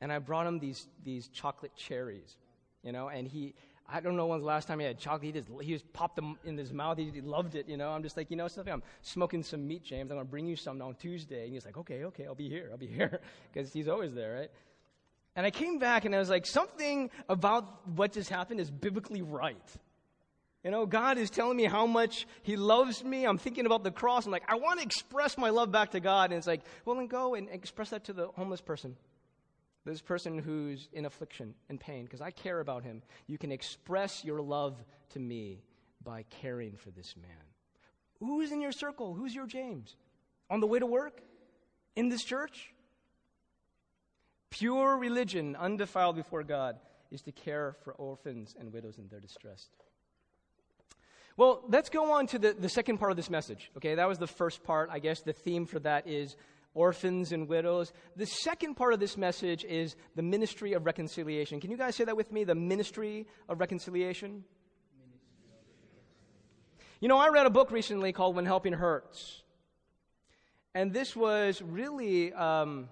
[0.00, 2.38] And I brought him these these chocolate cherries,
[2.82, 3.54] you know, and he
[3.92, 5.22] I don't know when's the last time he had chocolate.
[5.22, 6.98] He just, he just popped them in his mouth.
[6.98, 7.90] He, he loved it, you know.
[7.90, 8.72] I'm just like, you know something?
[8.72, 10.10] I'm smoking some meat, James.
[10.10, 11.44] I'm going to bring you some on Tuesday.
[11.44, 12.68] And he's like, okay, okay, I'll be here.
[12.70, 13.20] I'll be here.
[13.52, 14.50] Because he's always there, right?
[15.36, 19.22] And I came back and I was like, something about what just happened is biblically
[19.22, 19.56] right.
[20.64, 23.24] You know, God is telling me how much He loves me.
[23.24, 24.26] I'm thinking about the cross.
[24.26, 26.30] I'm like, I want to express my love back to God.
[26.30, 28.96] And it's like, well, then go and express that to the homeless person
[29.84, 33.02] this person who's in affliction and pain, because I care about him.
[33.26, 34.76] You can express your love
[35.10, 35.62] to me
[36.02, 37.30] by caring for this man.
[38.18, 39.14] Who's in your circle?
[39.14, 39.96] Who's your James?
[40.50, 41.22] On the way to work?
[41.96, 42.72] In this church?
[44.50, 46.78] Pure religion, undefiled before God,
[47.10, 49.68] is to care for orphans and widows in their distress.
[51.36, 53.70] Well, let's go on to the, the second part of this message.
[53.76, 54.90] Okay, that was the first part.
[54.92, 56.36] I guess the theme for that is
[56.74, 57.92] orphans and widows.
[58.16, 61.60] The second part of this message is the ministry of reconciliation.
[61.60, 62.44] Can you guys say that with me?
[62.44, 64.44] The ministry of reconciliation?
[67.00, 69.42] You know, I read a book recently called When Helping Hurts.
[70.74, 72.88] And this was really, um,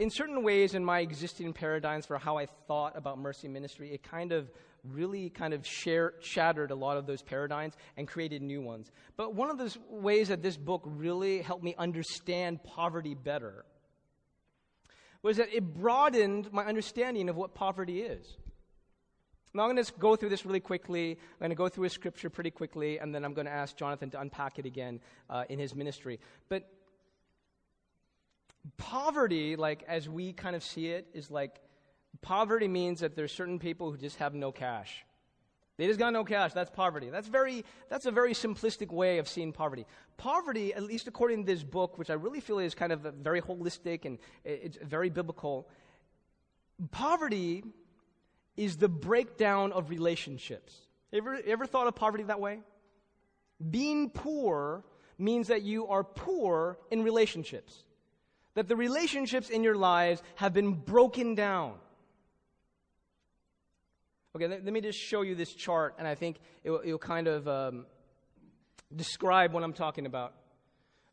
[0.00, 4.02] in certain ways, in my existing paradigms for how I thought about mercy ministry, it
[4.02, 4.50] kind of
[4.84, 8.90] really kind of share, shattered a lot of those paradigms and created new ones.
[9.16, 13.64] But one of the ways that this book really helped me understand poverty better
[15.22, 18.26] was that it broadened my understanding of what poverty is.
[19.54, 21.10] Now, I'm going to go through this really quickly.
[21.12, 23.76] I'm going to go through a scripture pretty quickly, and then I'm going to ask
[23.76, 26.20] Jonathan to unpack it again uh, in his ministry.
[26.48, 26.68] But
[28.78, 31.60] poverty, like as we kind of see it, is like
[32.20, 35.04] Poverty means that there's certain people who just have no cash.
[35.78, 36.52] They just got no cash.
[36.52, 37.08] That's poverty.
[37.10, 39.86] That's very that's a very simplistic way of seeing poverty.
[40.18, 43.40] Poverty, at least according to this book, which I really feel is kind of very
[43.40, 45.68] holistic and it's very biblical,
[46.90, 47.64] poverty
[48.56, 50.76] is the breakdown of relationships.
[51.12, 52.60] Ever ever thought of poverty that way?
[53.70, 54.84] Being poor
[55.18, 57.84] means that you are poor in relationships.
[58.54, 61.74] That the relationships in your lives have been broken down.
[64.34, 67.28] Okay, let, let, me just show you this chart, and I think it will, kind
[67.28, 67.84] of um,
[68.96, 70.32] describe what I'm talking about.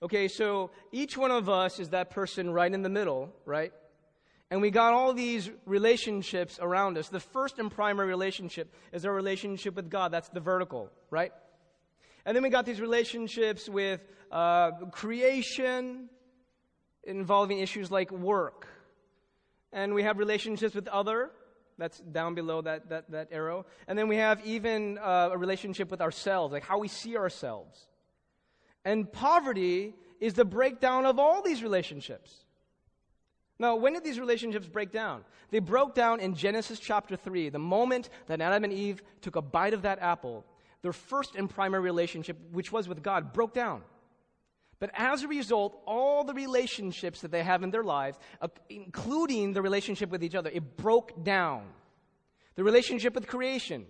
[0.01, 3.73] Okay, so each one of us is that person right in the middle, right?
[4.49, 7.09] And we got all these relationships around us.
[7.09, 10.13] The first and primary relationship is our relationship with God.
[10.13, 11.33] That's the vertical, right?
[12.25, 13.99] And then we got these relationships with
[14.31, 16.07] uh, creation,
[17.03, 18.65] involving issues like work.
[19.73, 21.31] And we have relationships with other,
[21.79, 23.65] that's down below that, that, that arrow.
[23.87, 27.87] And then we have even uh, a relationship with ourselves, like how we see ourselves.
[28.85, 32.45] And poverty is the breakdown of all these relationships.
[33.57, 35.25] Now, when did these relationships break down?
[35.51, 39.41] They broke down in Genesis chapter 3, the moment that Adam and Eve took a
[39.41, 40.45] bite of that apple.
[40.81, 43.81] Their first and primary relationship, which was with God, broke down.
[44.79, 49.53] But as a result, all the relationships that they have in their lives, uh, including
[49.53, 51.65] the relationship with each other, it broke down.
[52.55, 53.85] The relationship with creation,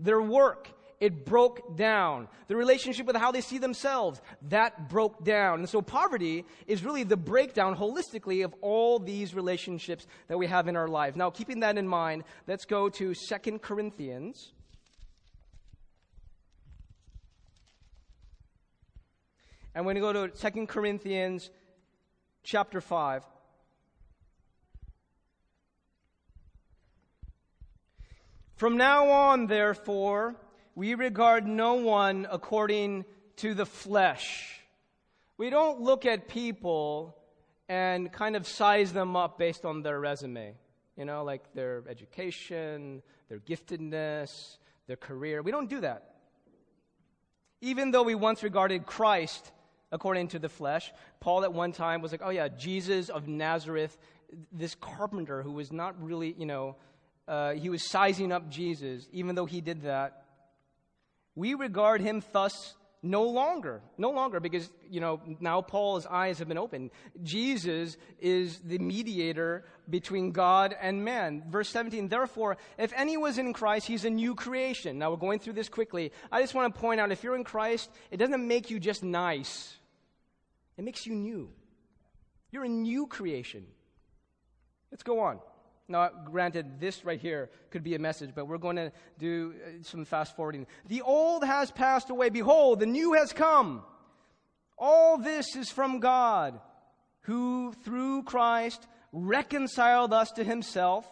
[0.00, 0.68] their work,
[1.00, 2.28] it broke down.
[2.48, 5.58] The relationship with how they see themselves, that broke down.
[5.58, 10.68] And so poverty is really the breakdown holistically of all these relationships that we have
[10.68, 11.16] in our lives.
[11.16, 14.52] Now, keeping that in mind, let's go to Second Corinthians
[19.74, 21.50] And we're going to go to 2 Corinthians
[22.42, 23.24] chapter 5.
[28.56, 30.36] From now on, therefore,
[30.74, 33.06] we regard no one according
[33.36, 34.60] to the flesh.
[35.38, 37.16] We don't look at people
[37.66, 40.54] and kind of size them up based on their resume,
[40.98, 45.40] you know, like their education, their giftedness, their career.
[45.40, 46.16] We don't do that.
[47.62, 49.50] Even though we once regarded Christ
[49.92, 53.96] according to the flesh, Paul at one time was like, oh yeah, Jesus of Nazareth,
[54.50, 56.76] this carpenter who was not really, you know,
[57.28, 60.24] uh, he was sizing up Jesus, even though he did that.
[61.36, 63.82] We regard him thus no longer.
[63.98, 66.90] No longer, because, you know, now Paul's eyes have been opened.
[67.22, 71.42] Jesus is the mediator between God and man.
[71.50, 74.98] Verse 17, therefore, if any was in Christ, he's a new creation.
[74.98, 76.12] Now we're going through this quickly.
[76.30, 79.02] I just want to point out if you're in Christ, it doesn't make you just
[79.02, 79.76] nice,
[80.76, 81.50] it makes you new.
[82.50, 83.66] You're a new creation.
[84.90, 85.40] Let's go on.
[85.88, 89.82] Now, granted, this right here could be a message, but we're going to do uh,
[89.82, 90.66] some fast forwarding.
[90.88, 92.30] The old has passed away.
[92.30, 93.82] Behold, the new has come.
[94.78, 96.60] All this is from God,
[97.22, 101.06] who through Christ reconciled us to himself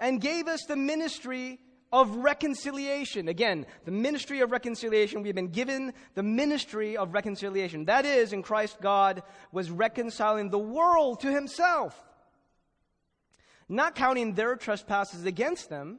[0.00, 1.58] and gave us the ministry
[1.92, 3.28] of reconciliation.
[3.28, 5.22] Again, the ministry of reconciliation.
[5.22, 7.84] We've been given the ministry of reconciliation.
[7.84, 9.22] That is, in Christ, God
[9.52, 12.02] was reconciling the world to himself
[13.68, 15.98] not counting their trespasses against them,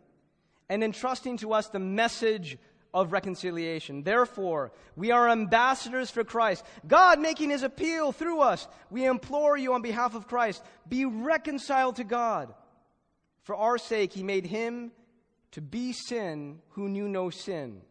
[0.69, 2.57] and entrusting to us the message
[2.93, 4.03] of reconciliation.
[4.03, 6.63] Therefore, we are ambassadors for Christ.
[6.87, 8.67] God making his appeal through us.
[8.89, 12.53] We implore you on behalf of Christ, be reconciled to God.
[13.43, 14.91] For our sake, he made him
[15.51, 17.81] to be sin who knew no sin,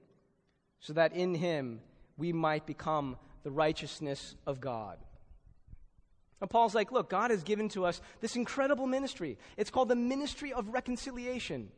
[0.80, 1.80] so that in him
[2.16, 4.98] we might become the righteousness of God.
[6.40, 9.38] And Paul's like, look, God has given to us this incredible ministry.
[9.57, 11.70] It's called the ministry of reconciliation.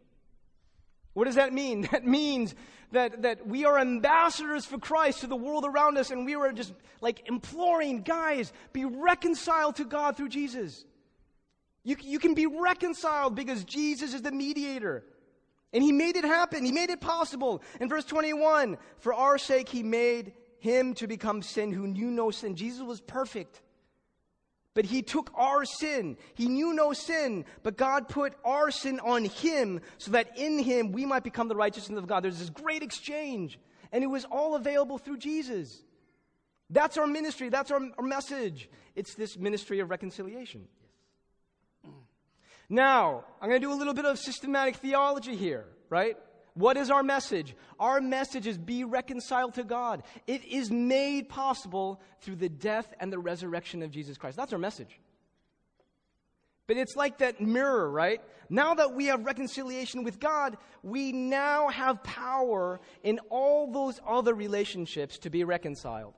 [1.14, 1.82] What does that mean?
[1.92, 2.54] That means
[2.92, 6.52] that, that we are ambassadors for Christ to the world around us, and we are
[6.52, 10.84] just like imploring, guys, be reconciled to God through Jesus.
[11.84, 15.04] You, you can be reconciled because Jesus is the mediator.
[15.72, 16.64] And he made it happen.
[16.64, 17.62] He made it possible.
[17.80, 22.30] In verse 21, for our sake, he made him to become sin who knew no
[22.30, 22.56] sin.
[22.56, 23.60] Jesus was perfect.
[24.74, 26.16] But he took our sin.
[26.34, 30.92] He knew no sin, but God put our sin on him so that in him
[30.92, 32.22] we might become the righteousness of God.
[32.22, 33.58] There's this great exchange,
[33.92, 35.82] and it was all available through Jesus.
[36.70, 37.48] That's our ministry.
[37.48, 38.70] That's our, our message.
[38.94, 40.68] It's this ministry of reconciliation.
[42.68, 46.16] Now, I'm going to do a little bit of systematic theology here, right?
[46.54, 47.54] What is our message?
[47.78, 50.02] Our message is be reconciled to God.
[50.26, 54.36] It is made possible through the death and the resurrection of Jesus Christ.
[54.36, 54.98] That's our message.
[56.66, 58.20] But it's like that mirror, right?
[58.50, 64.34] Now that we have reconciliation with God, we now have power in all those other
[64.34, 66.14] relationships to be reconciled.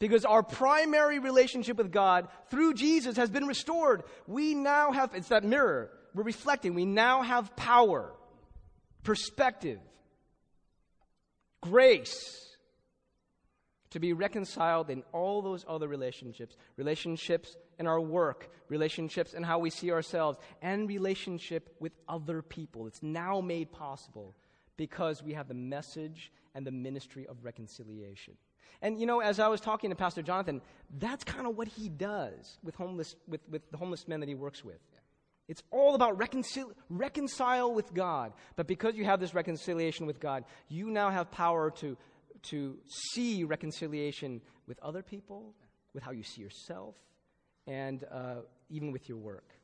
[0.00, 4.02] Because our primary relationship with God through Jesus has been restored.
[4.26, 5.92] We now have, it's that mirror.
[6.14, 6.74] We're reflecting.
[6.74, 8.12] We now have power
[9.02, 9.78] perspective,
[11.62, 12.46] grace
[13.90, 19.58] to be reconciled in all those other relationships relationships in our work, relationships in how
[19.58, 22.86] we see ourselves, and relationship with other people.
[22.86, 24.34] It's now made possible
[24.76, 28.34] because we have the message and the ministry of reconciliation.
[28.82, 30.60] And you know, as I was talking to Pastor Jonathan,
[30.98, 34.34] that's kind of what he does with homeless with, with the homeless men that he
[34.34, 34.80] works with.
[35.50, 38.32] It's all about reconcil- reconcile with God.
[38.54, 41.96] But because you have this reconciliation with God, you now have power to,
[42.42, 45.52] to see reconciliation with other people,
[45.92, 46.94] with how you see yourself,
[47.66, 49.56] and uh, even with your work.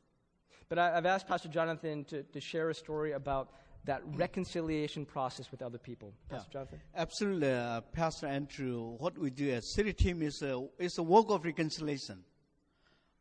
[0.67, 3.49] But I, have asked Pastor Jonathan to, to share a story about
[3.85, 6.13] that reconciliation process with other people.
[6.29, 6.81] Pastor yeah, Jonathan?
[6.95, 8.95] Absolutely, uh, Pastor Andrew.
[8.97, 12.23] What we do at City Team is a, is a work of reconciliation.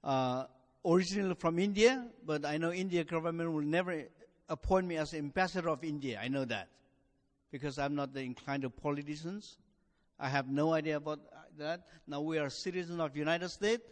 [0.02, 0.44] Uh,
[0.84, 4.04] originally from India, but I know India government will never
[4.48, 6.20] appoint me as ambassador of India.
[6.22, 6.68] I know that
[7.50, 9.59] because I'm not the inclined to politicians.
[10.18, 11.20] I have no idea about
[11.59, 11.82] that.
[12.07, 13.82] Now we are citizens of United States.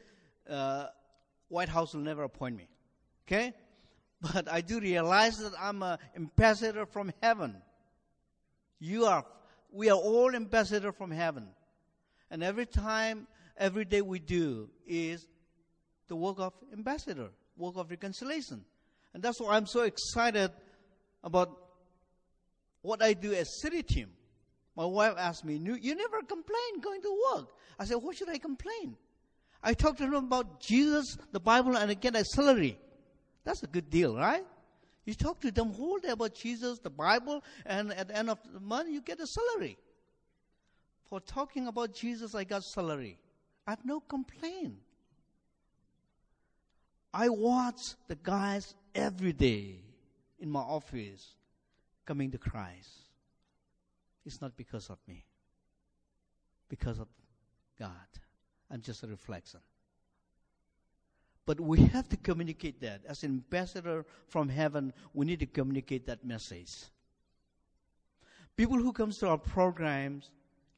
[0.49, 0.87] Uh,
[1.49, 2.69] White House will never appoint me.
[3.27, 3.53] Okay?
[4.33, 7.57] But I do realize that I'm an ambassador from heaven.
[8.79, 9.25] You are,
[9.71, 11.49] we are all ambassador from heaven.
[12.31, 13.27] And every time,
[13.59, 15.27] every day we do is
[16.09, 18.65] the work of ambassador, work of reconciliation.
[19.13, 20.51] And that's why I'm so excited
[21.23, 21.51] about
[22.81, 24.11] what I do as city team.
[24.75, 27.49] My wife asked me, you never complain going to work.
[27.79, 28.97] I said, what should I complain?
[29.63, 32.79] I talked to them about Jesus, the Bible, and I get a salary.
[33.45, 34.45] That's a good deal, right?
[35.05, 38.39] You talk to them whole day about Jesus, the Bible, and at the end of
[38.53, 39.77] the month, you get a salary.
[41.11, 43.19] For talking about Jesus, I got salary.
[43.67, 44.77] I have no complaint.
[47.13, 49.77] I watch the guys every day
[50.41, 51.37] in my office
[52.07, 52.91] coming to Christ.
[54.25, 55.25] It's not because of me,
[56.69, 57.09] because of
[57.79, 57.91] God.
[58.71, 59.61] I'm just a reflection.
[61.47, 63.03] But we have to communicate that.
[63.07, 66.73] As an ambassador from heaven, we need to communicate that message.
[68.57, 70.31] People who comes to our programs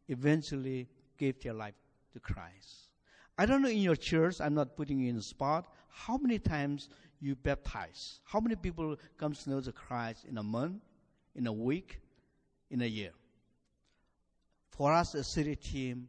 [0.09, 0.89] eventually
[1.19, 1.75] gave their life
[2.15, 2.91] to Christ.
[3.39, 6.39] I don't know in your church, I'm not putting you in the spot, how many
[6.39, 6.89] times
[7.21, 8.21] you baptize?
[8.25, 10.83] How many people comes to know the Christ in a month,
[11.35, 12.01] in a week,
[12.71, 13.13] in a year?
[14.71, 16.09] For us, a city team,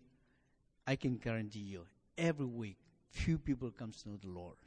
[0.85, 1.85] I can guarantee you,
[2.17, 2.77] every week,
[3.17, 4.57] few people comes to know the Lord.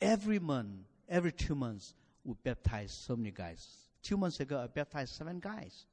[0.00, 3.66] Every month, every two months, we baptize so many guys.
[4.02, 5.86] Two months ago, I baptized seven guys.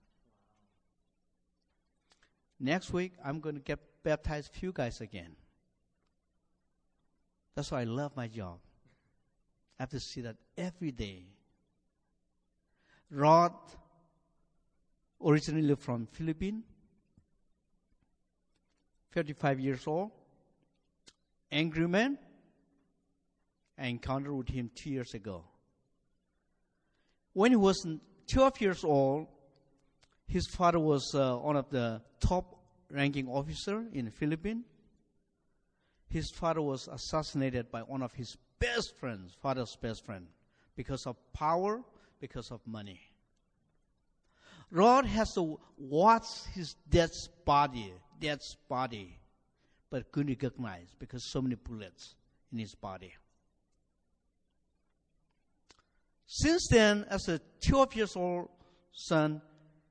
[2.60, 5.36] Next week, I'm going to get baptized few guys again.
[7.56, 8.60] That's why I love my job.
[9.80, 11.26] I have to see that every day.
[13.10, 13.54] Rod,
[15.26, 16.64] originally from Philippines,
[19.14, 20.12] 35 years old,
[21.51, 22.18] angry man.
[23.78, 25.43] I encountered with him two years ago.
[27.34, 27.86] When he was
[28.32, 29.28] 12 years old,
[30.28, 32.57] his father was uh, one of the top
[32.89, 34.64] ranking officer in the Philippines.
[36.09, 40.28] His father was assassinated by one of his best friends, father's best friend,
[40.76, 41.82] because of power,
[42.20, 42.99] because of money.
[44.70, 49.18] Rod has to watch his dad's body, dad's body,
[49.90, 52.16] but couldn't recognize because so many bullets
[52.52, 53.14] in his body.
[56.28, 58.48] Since then, as a 12 years old
[58.94, 59.42] son,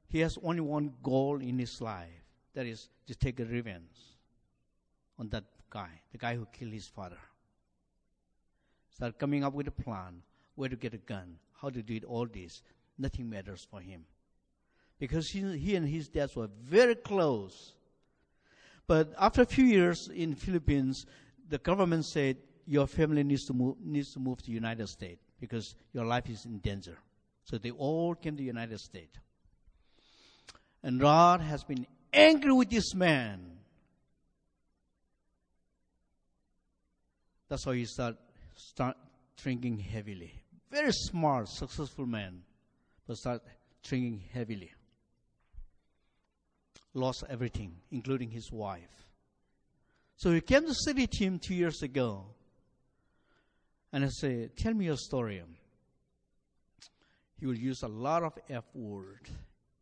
[0.09, 2.09] he has only one goal in his life.
[2.55, 3.97] That is to take revenge
[5.19, 7.19] on that guy, the guy who killed his father.
[8.95, 10.23] Start coming up with a plan,
[10.55, 12.63] where to get a gun, how to do it, all this.
[12.99, 14.05] Nothing matters for him.
[14.99, 17.73] Because he, he and his dad were very close.
[18.91, 21.07] But after a few years in Philippines,
[21.49, 25.77] the government said your family needs to move, needs to move to United States because
[25.93, 26.99] your life is in danger.
[27.45, 29.17] So they all came to the United States.
[30.83, 33.59] And Rod has been angry with this man.
[37.49, 38.17] That's why he start,
[38.57, 38.97] start
[39.41, 40.33] drinking heavily.
[40.69, 42.43] Very smart, successful man,
[43.07, 43.41] but start
[43.85, 44.73] drinking heavily.
[46.93, 49.07] Lost everything, including his wife.
[50.17, 52.27] So he came to city team two years ago.
[53.93, 55.43] And I said, Tell me your story.
[57.39, 59.29] He will use a lot of F word,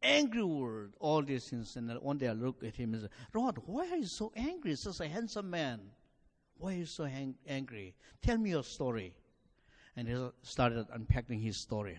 [0.03, 1.75] angry word, all these things.
[1.77, 4.77] And one day I look at him and say, Rod, why are you so angry?
[4.77, 5.81] Such a handsome man.
[6.57, 7.95] Why are you so hang- angry?
[8.23, 9.15] Tell me your story.
[9.97, 11.99] And he started unpacking his story.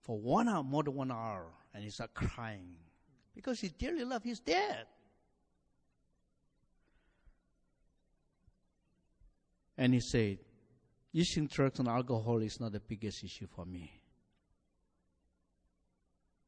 [0.00, 2.76] For one hour, more than one hour, and he started crying
[3.40, 4.84] because he dearly loved his dad.
[9.78, 10.38] And he said,
[11.10, 13.98] using drugs and alcohol is not the biggest issue for me,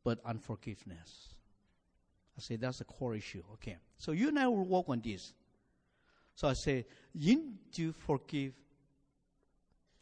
[0.04, 1.30] but unforgiveness.
[2.36, 3.42] I say that's the core issue.
[3.54, 3.78] Okay.
[3.96, 5.32] So you and I will work on this.
[6.34, 6.84] So I say,
[7.14, 8.52] you need to forgive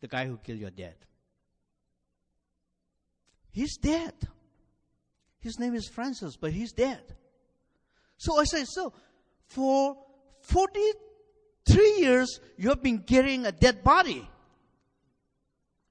[0.01, 0.95] the guy who killed your dad.
[3.53, 4.15] He's dead.
[5.41, 7.03] His name is Francis, but he's dead.
[8.19, 8.93] So I say, so
[9.47, 9.97] for
[10.43, 14.29] 43 years, you have been carrying a dead body.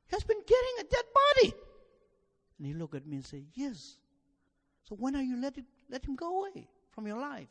[0.08, 1.54] He has been carrying a dead body.
[2.58, 3.98] And he looked at me and said, yes.
[4.84, 7.48] So when are you let, it, let him go away from your life?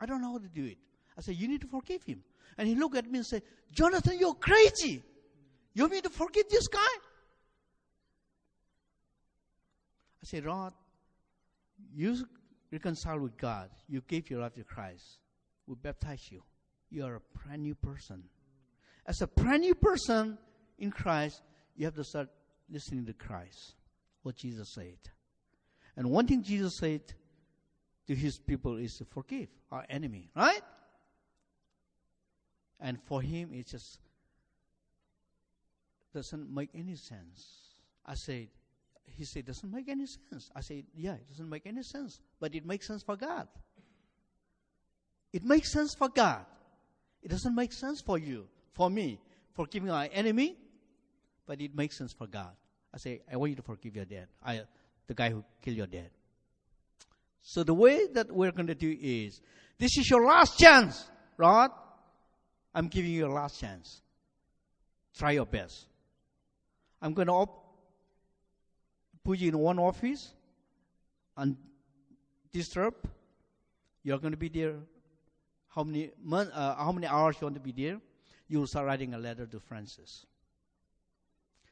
[0.00, 0.78] I don't know how to do it.
[1.16, 2.22] I said, you need to forgive him.
[2.56, 5.02] And he looked at me and said, Jonathan, you're crazy.
[5.74, 6.78] You want me to forgive this guy?
[10.22, 10.72] I said, Rod,
[11.94, 12.16] you
[12.70, 13.70] reconcile with God.
[13.88, 15.18] You give your life to Christ.
[15.66, 16.42] We baptize you.
[16.90, 18.24] You are a brand new person.
[19.06, 20.38] As a brand new person
[20.78, 21.42] in Christ,
[21.76, 22.28] you have to start
[22.70, 23.74] listening to Christ,
[24.22, 24.98] what Jesus said.
[25.96, 27.02] And one thing Jesus said
[28.06, 30.60] to his people is to forgive our enemy, right?
[32.80, 33.98] And for him, it just
[36.14, 37.46] doesn't make any sense.
[38.06, 38.48] I said,
[39.16, 40.50] he said, doesn't make any sense.
[40.54, 43.48] I said, yeah, it doesn't make any sense, but it makes sense for God.
[45.32, 46.44] It makes sense for God.
[47.22, 49.20] It doesn't make sense for you, for me,
[49.54, 50.56] forgiving our enemy,
[51.46, 52.52] but it makes sense for God.
[52.94, 54.62] I say, I want you to forgive your dad, I,
[55.06, 56.10] the guy who killed your dad.
[57.42, 59.40] So the way that we're going to do is,
[59.78, 61.70] this is your last chance, Rod.
[62.74, 64.02] I'm giving you a last chance.
[65.16, 65.86] Try your best.
[67.00, 67.67] I'm going to op-
[69.28, 70.32] put you in one office,
[71.36, 71.54] and
[72.50, 72.94] disturb,
[74.02, 74.76] You're going to be there.
[75.68, 78.00] How many uh, how many hours you want to be there?
[78.48, 80.24] You will start writing a letter to Francis.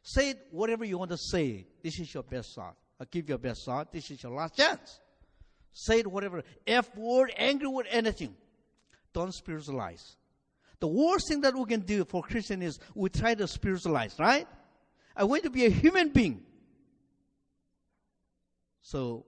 [0.03, 1.67] Say whatever you want to say.
[1.83, 2.77] This is your best shot.
[3.01, 3.91] I'll give you your best shot.
[3.91, 5.01] This is your last chance.
[5.73, 6.43] Say it, whatever.
[6.67, 8.37] F word, angry word, anything.
[9.15, 10.17] Don't spiritualize.
[10.79, 14.47] The worst thing that we can do for Christian is we try to spiritualize, right?
[15.17, 16.46] I want to be a human being.
[18.87, 19.27] So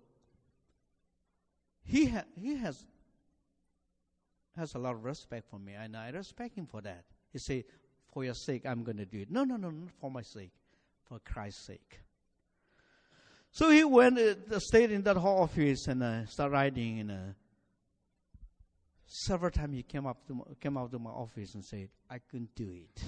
[1.85, 2.87] he ha- he has
[4.57, 7.05] has a lot of respect for me, and I respect him for that.
[7.33, 7.65] He say,
[8.13, 10.53] "For your sake, I'm going to do it." No, no, no, not for my sake,
[11.09, 11.99] for Christ's sake.
[13.51, 17.01] So he went, uh, stayed in that hall office and uh, started writing.
[17.01, 17.33] And uh,
[19.07, 22.19] several times he came up to my, came out to my office and said, "I
[22.21, 23.03] couldn't do it."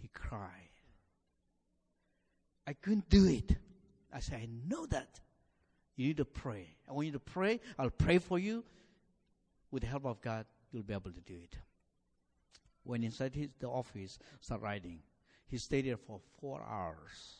[0.00, 0.72] He cried.
[2.66, 3.58] I couldn't do it.
[4.12, 5.20] I said, I know that.
[5.96, 6.68] You need to pray.
[6.88, 7.60] I want you to pray.
[7.78, 8.64] I'll pray for you.
[9.70, 11.58] With the help of God, you'll be able to do it.
[12.84, 15.00] Went inside his, the office, started writing.
[15.48, 17.34] He stayed there for four hours.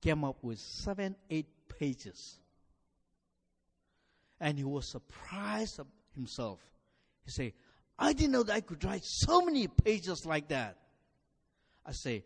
[0.00, 1.46] Came up with seven, eight
[1.78, 2.38] pages.
[4.40, 6.60] And he was surprised of himself.
[7.24, 7.52] He said,
[7.98, 10.78] I didn't know that I could write so many pages like that.
[11.86, 12.24] I say,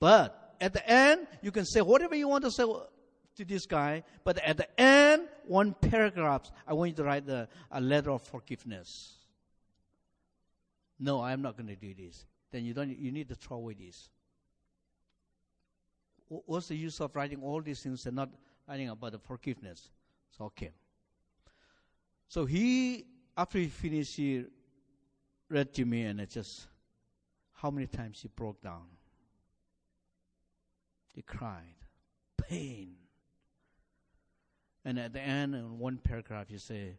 [0.00, 4.04] but at the end, you can say whatever you want to say to this guy,
[4.22, 8.22] but at the end, one paragraph, I want you to write the, a letter of
[8.22, 9.16] forgiveness.
[11.00, 12.24] No, I'm not going to do this.
[12.52, 12.96] Then you don't.
[12.96, 14.08] You need to throw away this.
[16.28, 18.30] What's the use of writing all these things and not
[18.68, 19.90] writing about the forgiveness?
[20.30, 20.70] So okay.
[22.28, 23.06] So he,
[23.36, 24.44] after he finished, he
[25.48, 26.66] read to me, and it just
[27.52, 28.84] how many times he broke down.
[31.12, 31.76] He cried,
[32.36, 32.94] pain.
[34.84, 36.96] And at the end, in one paragraph, you say,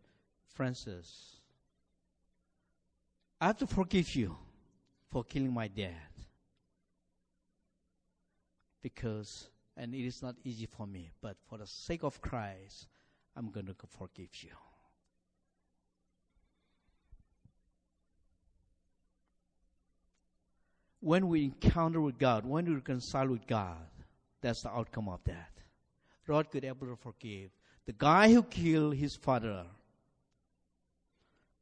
[0.48, 1.38] Francis,
[3.42, 4.38] I have to forgive you
[5.10, 5.92] for killing my dad.
[8.82, 12.88] Because, and it is not easy for me, but for the sake of Christ,
[13.36, 14.52] I'm going to forgive you.
[21.00, 23.88] When we encounter with God, when we reconcile with God,
[24.44, 25.50] that's the outcome of that.
[26.28, 27.50] God could able to forgive
[27.86, 29.66] the guy who killed his father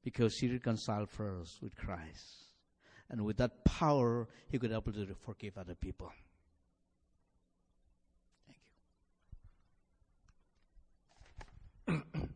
[0.03, 2.45] because he reconciled first with Christ.
[3.09, 6.11] And with that power, he could able to forgive other people.
[11.87, 12.29] Thank you.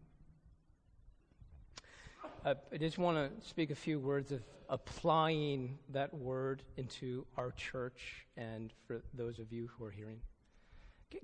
[2.46, 7.52] uh, I just want to speak a few words of applying that word into our
[7.52, 10.20] church and for those of you who are hearing.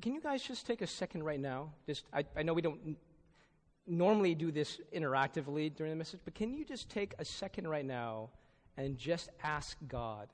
[0.02, 1.74] Can you guys just take a second right now?
[1.86, 2.98] Just, I, I know we don't
[3.88, 7.86] normally do this interactively during the message, but can you just take a second right
[7.86, 8.30] now
[8.78, 10.28] and just ask God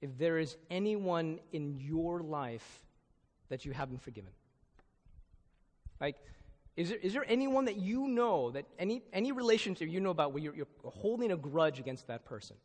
[0.00, 2.84] if there is anyone in your life
[3.48, 4.30] that you haven't forgiven?
[6.00, 6.16] Like,
[6.76, 10.32] is there, is there anyone that you know, that any, any relationship you know about
[10.32, 12.56] where you're, you're holding a grudge against that person?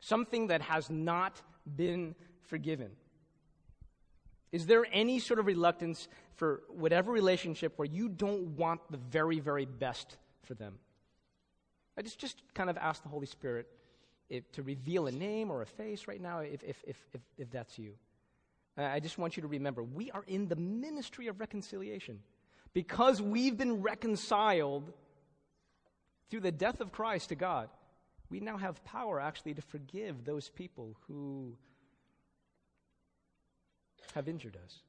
[0.00, 1.40] Something that has not
[1.76, 2.14] been
[2.46, 2.92] forgiven.
[4.52, 9.40] Is there any sort of reluctance for whatever relationship where you don't want the very,
[9.40, 10.78] very best for them?
[11.98, 13.66] I just, just kind of ask the Holy Spirit
[14.28, 17.50] if, to reveal a name or a face right now if, if, if, if, if
[17.50, 17.94] that's you.
[18.76, 22.20] I just want you to remember we are in the ministry of reconciliation.
[22.74, 24.92] Because we've been reconciled
[26.28, 27.70] through the death of Christ to God,
[28.28, 31.56] we now have power actually to forgive those people who
[34.14, 34.80] have injured us.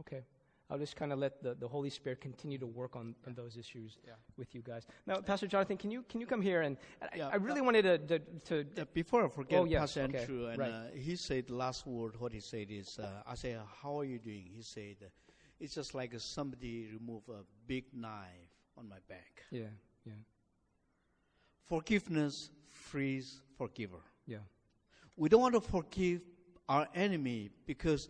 [0.00, 0.24] Okay.
[0.72, 3.58] I'll just kind of let the, the Holy Spirit continue to work on, on those
[3.58, 4.12] issues yeah.
[4.38, 4.86] with you guys.
[5.06, 6.78] Now, Pastor Jonathan, can you can you come here and
[7.14, 10.02] yeah, I, I, really uh, wanted to to, to before I forget, oh, yes, Pastor
[10.04, 10.70] okay, Andrew, and right.
[10.70, 12.18] uh, he said the last word.
[12.18, 14.48] What he said is, uh, I say, how are you doing?
[14.56, 14.96] He said,
[15.60, 19.42] it's just like somebody remove a big knife on my back.
[19.50, 19.64] Yeah,
[20.06, 20.12] yeah.
[21.66, 24.00] Forgiveness frees forgiver.
[24.26, 24.38] Yeah.
[25.16, 26.20] We don't want to forgive
[26.68, 28.08] our enemy because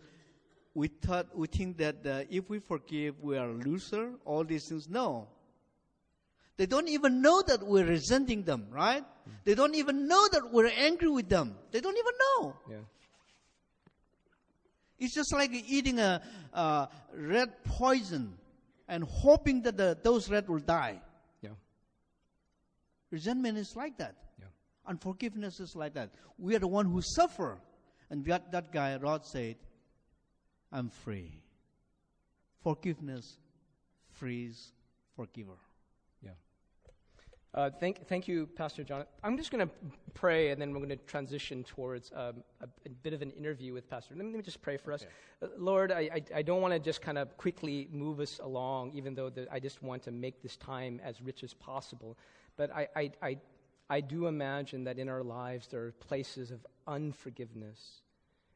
[0.73, 4.11] we thought we think that uh, if we forgive, we are a loser.
[4.25, 4.89] All these things.
[4.89, 5.27] No.
[6.57, 9.03] They don't even know that we're resenting them, right?
[9.03, 9.31] Mm.
[9.43, 11.55] They don't even know that we're angry with them.
[11.71, 12.55] They don't even know.
[12.69, 12.75] Yeah.
[14.99, 16.21] It's just like eating a,
[16.53, 18.37] a red poison
[18.87, 21.01] and hoping that the, those red will die.
[21.41, 21.49] Yeah.
[23.09, 24.15] Resentment is like that.
[24.83, 24.89] Yeah.
[24.91, 26.11] Unforgiveness is like that.
[26.37, 27.59] We are the one who suffer
[28.09, 29.55] And that, that guy, Rod, said,
[30.71, 31.41] I'm free.
[32.61, 33.37] Forgiveness
[34.11, 34.73] frees
[35.15, 35.57] forgiver.
[37.55, 39.05] Uh, thank, thank you, Pastor John.
[39.23, 39.73] I'm just going to
[40.15, 43.73] pray, and then we're going to transition towards um, a, a, bit of an interview
[43.73, 44.15] with Pastor.
[44.15, 45.05] Let me, let me just pray for us.
[45.39, 48.93] Uh, Lord, I, I, I don't want to just kind of quickly move us along,
[48.95, 52.17] even though the, I just want to make this time as rich as possible.
[52.57, 53.37] But I, I, I,
[53.93, 58.01] I do imagine that in our lives there are places of unforgiveness.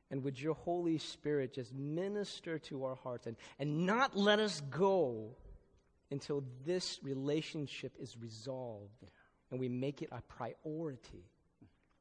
[0.09, 4.63] And would your Holy Spirit just minister to our hearts and, and not let us
[4.71, 5.35] go
[6.09, 9.05] until this relationship is resolved
[9.51, 11.29] and we make it a priority.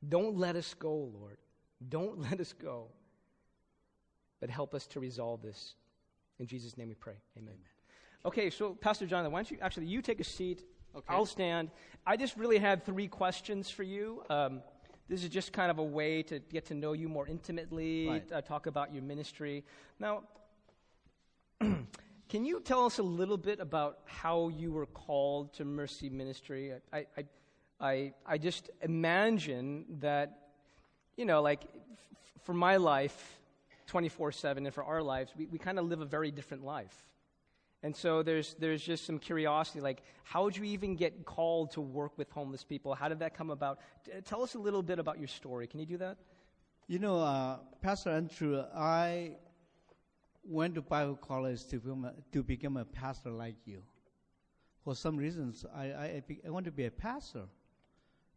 [0.08, 1.36] Don't let us go, Lord.
[1.90, 2.86] Don't let us go.
[4.40, 5.74] But help us to resolve this.
[6.38, 7.16] In Jesus' name we pray.
[7.36, 7.50] Amen.
[7.50, 7.60] Amen.
[8.24, 10.64] Okay, so Pastor Jonathan, why don't you actually you take a seat?
[10.96, 11.06] Okay.
[11.08, 11.70] I'll stand.
[12.06, 14.22] I just really had three questions for you.
[14.30, 14.62] Um,
[15.08, 18.32] this is just kind of a way to get to know you more intimately, right.
[18.32, 19.64] uh, talk about your ministry.
[20.00, 20.22] Now,
[22.28, 26.72] Can you tell us a little bit about how you were called to Mercy Ministry?
[26.92, 27.24] I, I,
[27.80, 30.48] I, I just imagine that,
[31.16, 33.38] you know, like f- for my life,
[33.86, 36.96] 24 7, and for our lives, we, we kind of live a very different life.
[37.86, 41.80] And so there's, there's just some curiosity like, how did you even get called to
[41.80, 42.96] work with homeless people?
[42.96, 43.78] How did that come about?
[44.04, 45.68] T- tell us a little bit about your story.
[45.68, 46.16] Can you do that?
[46.88, 49.36] You know, uh, Pastor Andrew, I
[50.42, 53.84] went to Bible college to become a, to become a pastor like you.
[54.82, 57.44] For some reasons, I, I, I want to be a pastor.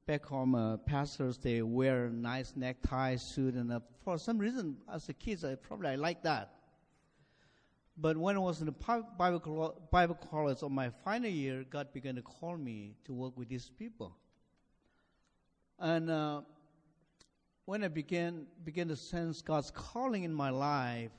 [0.05, 5.09] Back home, uh, pastors they wear nice necktie, suit, and uh, for some reason, as
[5.09, 6.58] a kid, I probably I like that.
[8.01, 12.15] But when I was in the Bible, Bible college on my final year, God began
[12.15, 14.15] to call me to work with these people.
[15.77, 16.41] And uh,
[17.65, 21.11] when I began began to sense God's calling in my life,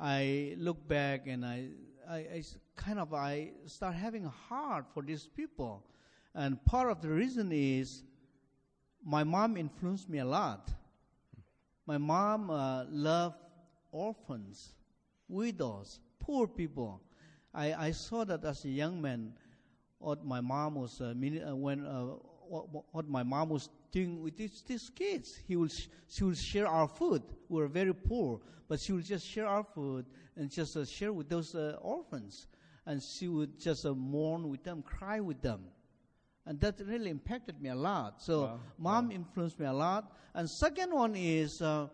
[0.00, 1.68] I look back and I,
[2.08, 2.42] I, I,
[2.74, 5.84] kind of I start having a heart for these people,
[6.34, 8.02] and part of the reason is
[9.04, 10.70] my mom influenced me a lot.
[11.86, 13.36] My mom uh, loved
[13.92, 14.74] orphans,
[15.30, 17.00] widows, poor people.
[17.54, 19.32] I, I saw that as a young man,
[19.98, 22.14] what my mom was uh, uh when uh,
[22.48, 25.38] what, what, my mom was doing with these, these kids.
[25.46, 27.22] He will sh- she will share our food.
[27.48, 30.04] We were very poor, but she would just share our food
[30.36, 32.48] and just uh, share with those uh, orphans.
[32.86, 35.60] And she would just uh, mourn with them, cry with them.
[36.46, 38.20] And that really impacted me a lot.
[38.22, 38.60] So, wow.
[38.78, 39.14] mom wow.
[39.14, 40.12] influenced me a lot.
[40.34, 41.88] And second one is uh,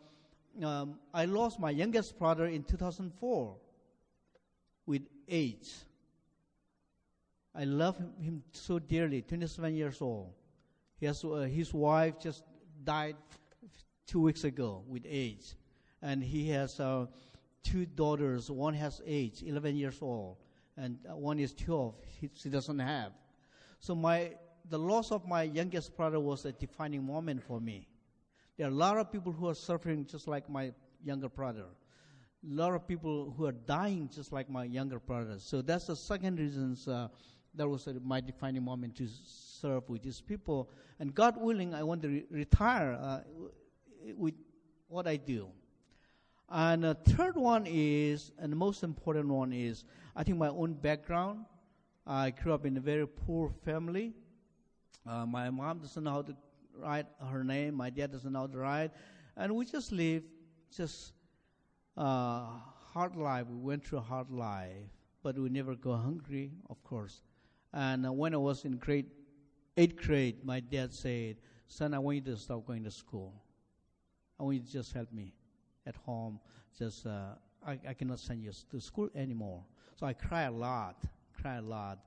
[0.65, 3.57] um, I lost my youngest brother in 2004
[4.87, 5.85] with AIDS.
[7.55, 10.33] I love him, so dearly, 27 years old.
[10.99, 12.43] He has, uh, his wife just
[12.85, 13.17] died
[14.07, 15.57] two weeks ago with AIDS.
[16.03, 17.07] And he has uh,
[17.63, 18.51] two daughters.
[18.51, 20.37] One has AIDS, 11 years old,
[20.77, 21.95] and uh, one is 12.
[22.21, 23.13] He, she doesn't have.
[23.81, 24.33] So my,
[24.69, 27.89] the loss of my youngest brother was a defining moment for me.
[28.57, 30.73] There are a lot of people who are suffering just like my
[31.05, 31.65] younger brother.
[32.49, 35.39] A lot of people who are dying just like my younger brother.
[35.39, 37.09] So that's the second reason uh,
[37.55, 40.71] that was uh, my defining moment to serve with these people.
[40.99, 43.21] And God willing, I want to re- retire uh,
[44.17, 44.35] with
[44.89, 45.49] what I do.
[46.49, 49.85] And the third one is, and the most important one is,
[50.15, 51.45] I think my own background.
[52.07, 54.15] I grew up in a very poor family.
[55.05, 56.37] Uh, my mom doesn't know how to
[56.81, 57.75] write her name.
[57.75, 58.91] My dad doesn't know how to write,
[59.37, 60.23] and we just live
[60.75, 61.13] just
[61.97, 62.47] uh,
[62.93, 63.47] hard life.
[63.49, 64.91] We went through a hard life,
[65.23, 67.23] but we never go hungry, of course.
[67.73, 69.07] And uh, when I was in grade
[69.77, 71.37] eighth grade, my dad said,
[71.69, 73.35] "Son, I want you to stop going to school.
[74.39, 75.33] I want you to just help me
[75.87, 76.41] at home.
[76.79, 77.35] Just uh,
[77.67, 79.65] I, I cannot send you to school anymore."
[79.99, 81.03] So I cry a lot,
[81.41, 81.99] cry a lot,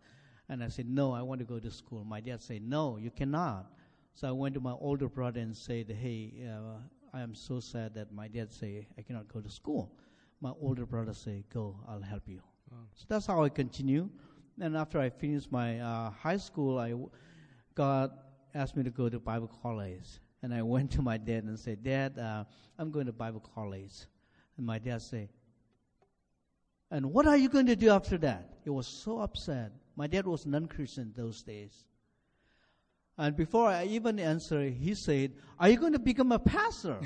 [0.48, 3.12] and I said, "No, I want to go to school." My dad said, "No, you
[3.12, 3.72] cannot."
[4.14, 6.80] So I went to my older brother and said, "Hey, uh,
[7.14, 9.96] I am so sad that my dad say I cannot go to school."
[10.42, 12.42] My older brother said, "Go, I'll help you."
[12.72, 12.78] Wow.
[12.94, 14.10] So that's how I continue.
[14.60, 16.94] And after I finished my uh, high school, I
[17.76, 18.12] God
[18.54, 20.20] asked me to go to Bible college.
[20.42, 22.46] And I went to my dad and said, Dad, uh,
[22.78, 23.94] I'm going to Bible college.
[24.58, 25.30] And my dad said,
[26.92, 28.54] And what are you going to do after that?
[28.64, 29.72] He was so upset.
[29.96, 31.86] My dad was non Christian those days.
[33.20, 36.98] And before I even answered, he said, Are you going to become a pastor?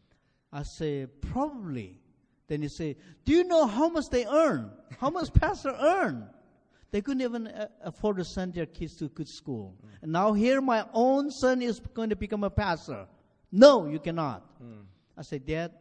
[0.52, 2.00] I said, Probably.
[2.46, 2.96] Then he said,
[3.26, 4.70] Do you know how much they earn?
[4.98, 6.26] How much pastor earn?
[6.90, 9.76] They couldn't even uh, afford to send their kids to good school.
[9.84, 9.88] Mm.
[10.04, 13.06] And now here my own son is going to become a pastor.
[13.52, 14.46] No, you cannot.
[14.62, 14.84] Mm.
[15.18, 15.72] I said, Dad,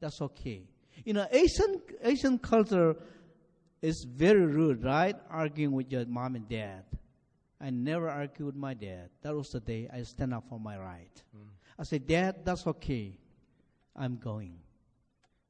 [0.00, 0.62] that's okay.
[1.04, 2.96] You know, Asian, Asian culture
[3.82, 5.14] is very rude, right?
[5.28, 6.84] Arguing with your mom and dad.
[7.60, 9.08] I never argued with my dad.
[9.22, 11.22] That was the day I stand up for my right.
[11.34, 11.48] Mm.
[11.78, 13.18] I said, Dad, that's okay.
[13.94, 14.58] I'm going.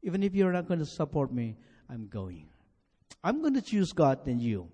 [0.03, 1.57] Even if you're not going to support me,
[1.91, 2.49] I'm going.
[3.25, 4.69] I'm going to choose God than you.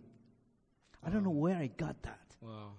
[1.05, 2.21] I don't know where I got that.
[2.41, 2.73] Wow.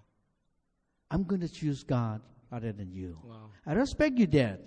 [1.10, 3.18] I'm going to choose God rather than you.
[3.24, 3.50] Wow.
[3.66, 4.60] I respect you, Dad,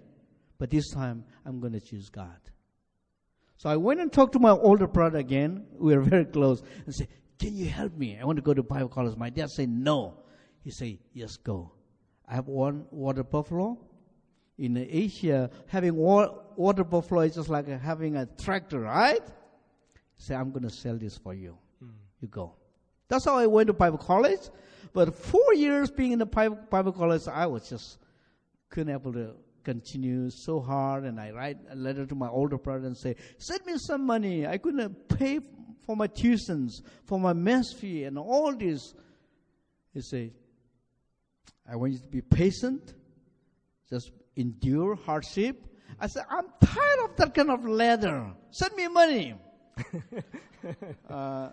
[0.58, 2.38] but this time I'm going to choose God.
[3.56, 5.64] So I went and talked to my older brother again.
[5.78, 7.08] We were very close and said,
[7.38, 8.18] Can you help me?
[8.20, 9.16] I want to go to Bible college.
[9.16, 10.14] My dad said, No.
[10.62, 11.72] He said, Yes, go.
[12.28, 13.78] I have one water buffalo.
[14.58, 19.20] In Asia, having wa- water buffalo is just like having a tractor, right?
[20.16, 21.58] Say, I'm going to sell this for you.
[21.78, 21.90] Hmm.
[22.20, 22.54] You go.
[23.08, 24.40] That's how I went to Bible college.
[24.94, 27.98] But four years being in the Bible, Bible college, I was just
[28.70, 31.04] couldn't able to continue so hard.
[31.04, 34.46] And I write a letter to my older brother and say, send me some money.
[34.46, 35.40] I couldn't pay
[35.86, 38.92] for my tuitions, for my mess fee, and all this.
[39.94, 40.32] He said,
[41.70, 42.94] I want you to be patient,
[43.88, 45.64] just endure hardship.
[45.98, 48.26] I said, I'm tired of that kind of leather.
[48.50, 49.34] Send me money.
[51.10, 51.50] uh,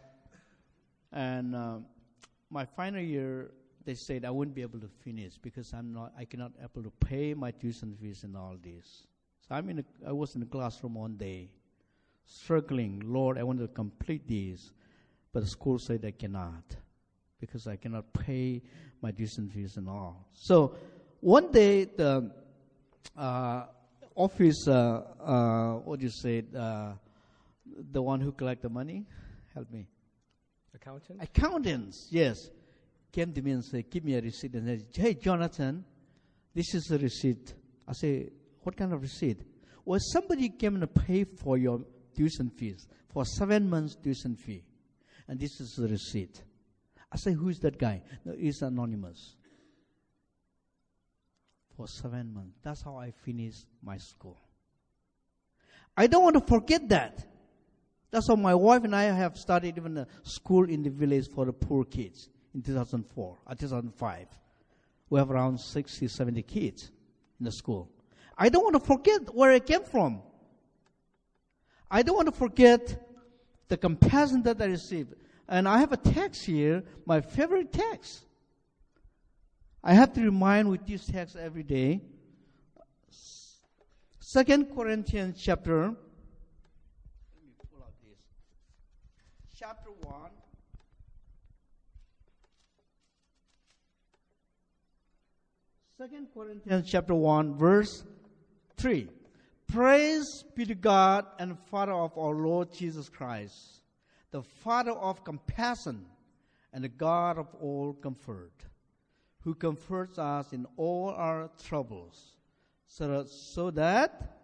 [1.11, 1.85] and um,
[2.49, 3.51] my final year,
[3.85, 6.91] they said I wouldn't be able to finish because I'm not, I cannot able to
[7.05, 9.07] pay my tuition fees and all this.
[9.47, 11.49] So I'm in a, I was in the classroom one day,
[12.25, 13.01] struggling.
[13.05, 14.71] Lord, I want to complete this,
[15.31, 16.63] but the school said I cannot
[17.39, 18.61] because I cannot pay
[19.01, 20.27] my tuition fees and all.
[20.33, 20.75] So
[21.19, 22.31] one day the
[23.17, 23.65] uh,
[24.15, 26.93] office, uh, uh, what do you say, uh,
[27.91, 29.05] the one who collect the money,
[29.53, 29.87] help me.
[30.75, 31.21] Accountant?
[31.21, 32.49] Accountants, yes,
[33.11, 35.85] came to me and said, "Give me a receipt." And said, "Hey, Jonathan,
[36.53, 37.53] this is a receipt."
[37.87, 38.31] I say,
[38.63, 39.43] "What kind of receipt?"
[39.85, 41.85] Well, somebody came and paid for your
[42.15, 44.63] tuition fees for seven months tuition fee,
[45.27, 46.43] and this is the receipt.
[47.11, 49.35] I say, "Who is that guy?" No, he's anonymous.
[51.75, 52.59] For seven months.
[52.61, 54.37] That's how I finished my school.
[55.97, 57.25] I don't want to forget that.
[58.11, 61.45] That's how my wife and I have started even a school in the village for
[61.45, 64.27] the poor kids in 2004, or uh, 2005.
[65.09, 66.91] We have around 60, 70 kids
[67.39, 67.89] in the school.
[68.37, 70.21] I don't want to forget where I came from.
[71.89, 72.99] I don't want to forget
[73.67, 75.13] the compassion that I received.
[75.47, 78.23] And I have a text here, my favorite text.
[79.83, 82.01] I have to remind with this text every day.
[84.19, 88.17] Second Corinthians chapter Let me pull out this.
[89.59, 90.31] chapter 1.
[95.97, 98.03] Second Corinthians chapter 1, verse
[98.77, 99.07] 3.
[99.73, 103.81] Praise be to God and Father of our Lord Jesus Christ,
[104.29, 106.05] the Father of compassion
[106.71, 108.53] and the God of all comfort,
[109.39, 112.37] who comforts us in all our troubles,
[112.85, 114.37] so that, so that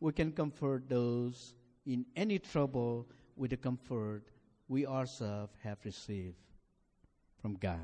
[0.00, 1.54] we can comfort those
[1.86, 3.06] in any trouble
[3.36, 4.24] with the comfort
[4.66, 6.34] we ourselves have received
[7.40, 7.78] from God.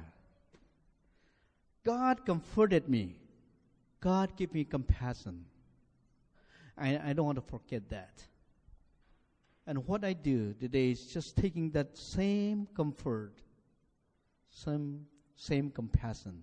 [1.85, 3.21] God comforted me.
[4.01, 5.45] God gave me compassion.
[6.77, 8.23] I, I don't want to forget that.
[9.67, 13.33] And what I do today is just taking that same comfort,
[14.51, 15.07] same,
[15.37, 16.43] same compassion,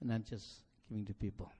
[0.00, 1.50] and I'm just giving to people.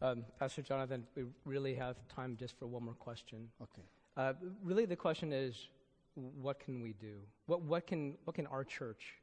[0.00, 3.48] Um, Pastor Jonathan, we really have time just for one more question.
[3.62, 3.82] Okay.
[4.16, 4.32] Uh,
[4.62, 5.68] really, the question is,
[6.14, 7.16] what can we do?
[7.46, 9.14] What, what, can, what can our church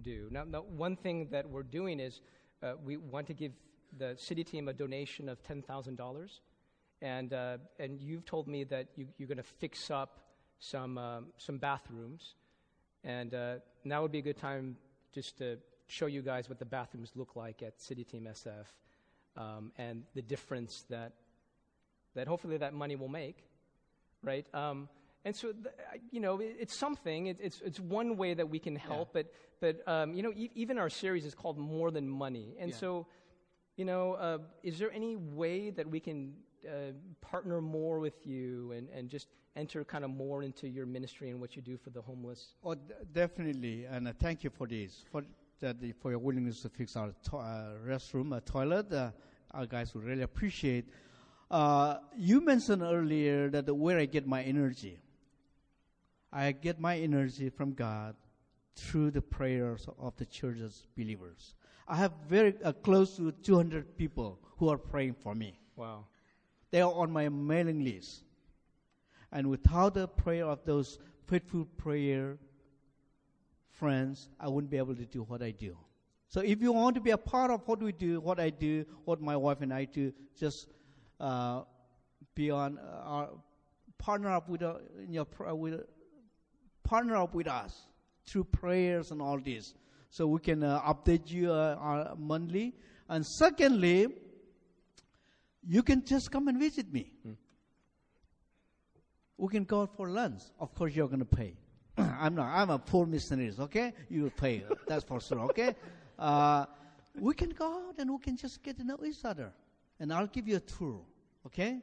[0.00, 0.28] do?
[0.30, 2.20] Now, now one thing that we're doing is
[2.62, 3.52] uh, we want to give
[3.96, 6.40] the city team a donation of $10,000.
[7.00, 10.20] And, uh, and you've told me that you, you're going to fix up
[10.58, 12.34] some, um, some bathrooms.
[13.04, 14.76] And uh, now would be a good time
[15.12, 18.66] just to show you guys what the bathrooms look like at City Team SF
[19.36, 21.12] um, and the difference that,
[22.14, 23.44] that hopefully that money will make
[24.22, 24.46] right?
[24.54, 24.88] Um,
[25.24, 25.74] and so, th-
[26.10, 27.26] you know, it, it's something.
[27.26, 29.22] It, it's, it's one way that we can help, Yeah.
[29.60, 32.54] but, but um, you know, e- even our series is called More Than Money.
[32.58, 32.76] And Yeah.
[32.76, 33.06] so,
[33.82, 38.70] you know, uh, is there any way that we can uh, partner more with you
[38.70, 39.26] and, and just
[39.56, 42.54] enter kind of more into your ministry and what you do for the homeless?
[42.62, 45.24] Oh, d- definitely, and uh, thank you for this, for
[45.58, 48.92] that, for your willingness to fix our to- uh, restroom, uh, toilet.
[48.92, 49.10] Uh,
[49.50, 50.84] our guys would really appreciate.
[51.50, 55.00] You mentioned earlier that where I get my energy.
[56.32, 58.14] I get my energy from God
[58.74, 61.54] through the prayers of the church's believers.
[61.88, 65.58] I have very uh, close to 200 people who are praying for me.
[65.76, 66.06] Wow.
[66.70, 68.22] They are on my mailing list.
[69.30, 72.38] And without the prayer of those faithful prayer
[73.70, 75.76] friends, I wouldn't be able to do what I do.
[76.28, 78.86] So if you want to be a part of what we do, what I do,
[79.04, 80.68] what my wife and I do, just
[81.20, 81.62] uh,
[82.34, 83.28] be on uh, our
[83.98, 85.82] partner up with, uh, in your, pr- with
[86.84, 87.82] partner up with us
[88.26, 89.74] through prayers and all this,
[90.10, 92.74] so we can uh, update you uh, uh, monthly.
[93.08, 94.08] And secondly,
[95.66, 97.12] you can just come and visit me.
[99.36, 100.42] We can go out for lunch.
[100.60, 101.54] Of course, you're going to pay.
[101.98, 102.46] I'm not.
[102.46, 103.52] I'm a poor missionary.
[103.58, 104.64] Okay, you will pay.
[104.86, 105.40] That's for sure.
[105.40, 105.74] Okay.
[106.18, 106.66] Uh,
[107.18, 109.52] we can go out and we can just get to know each other,
[109.98, 111.00] and I'll give you a tour.
[111.46, 111.80] Okay,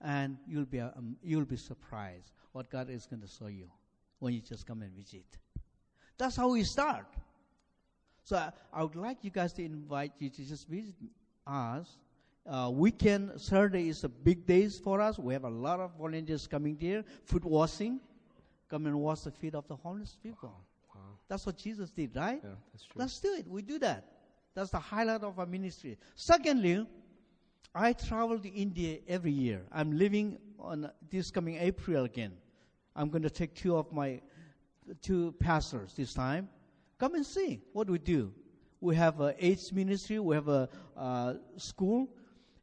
[0.00, 3.68] and you'll be um, you'll be surprised what God is going to show you
[4.18, 5.26] when you just come and visit.
[6.18, 7.06] That's how we start.
[8.24, 10.94] So I, I would like you guys to invite you to just visit
[11.46, 11.96] us.
[12.46, 15.18] Uh, weekend Saturday is a big days for us.
[15.18, 17.04] We have a lot of volunteers coming here.
[17.24, 18.00] foot washing,
[18.68, 20.52] come and wash the feet of the homeless people.
[20.94, 21.00] Wow.
[21.28, 22.40] That's what Jesus did, right?
[22.42, 22.94] Yeah, that's true.
[22.96, 23.46] Let's do it.
[23.48, 24.04] We do that.
[24.54, 25.98] That's the highlight of our ministry.
[26.16, 26.86] Secondly,
[27.74, 29.62] I travel to India every year.
[29.70, 32.32] I'm leaving on this coming April again.
[32.96, 34.20] I'm going to take two of my
[34.94, 36.48] two pastors this time.
[36.98, 38.32] Come and see what we do.
[38.80, 40.18] We have a AIDS ministry.
[40.18, 42.08] We have a uh, school.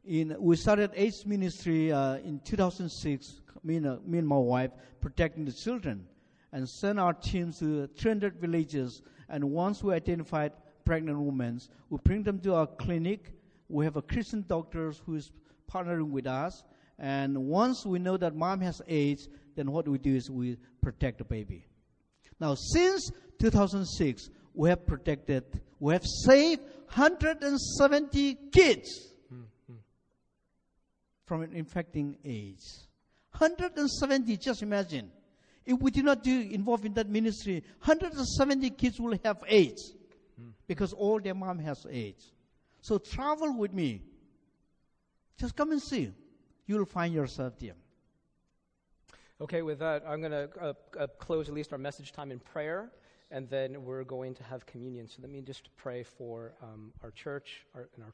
[0.04, 3.40] In we started AIDS ministry uh, in 2006.
[3.64, 4.70] Me and, uh, me and my wife
[5.00, 6.06] protecting the children,
[6.52, 9.02] and send our teams to 300 villages.
[9.28, 10.52] And once we identified
[10.84, 11.60] pregnant women,
[11.90, 13.32] we bring them to our clinic.
[13.68, 15.32] We have a Christian doctors who is
[15.70, 16.62] partnering with us.
[16.98, 21.18] And once we know that mom has AIDS, then what we do is we protect
[21.18, 21.66] the baby.
[22.40, 25.44] Now, since 2006, we have protected,
[25.78, 26.62] we have saved
[26.94, 29.12] 170 kids
[31.26, 32.88] from an infecting AIDS.
[33.32, 35.10] 170, just imagine.
[35.64, 39.94] If we did not do involve in that ministry, 170 kids will have AIDS
[40.66, 42.32] because all their mom has AIDS.
[42.80, 44.02] So travel with me.
[45.38, 46.12] Just come and see.
[46.66, 47.74] You will find yourself there.
[49.38, 52.38] Okay, with that, I'm going to uh, uh, close at least our message time in
[52.38, 52.90] prayer,
[53.30, 55.06] and then we're going to have communion.
[55.06, 58.12] So let me just pray for um, our church our, and our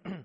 [0.00, 0.24] time.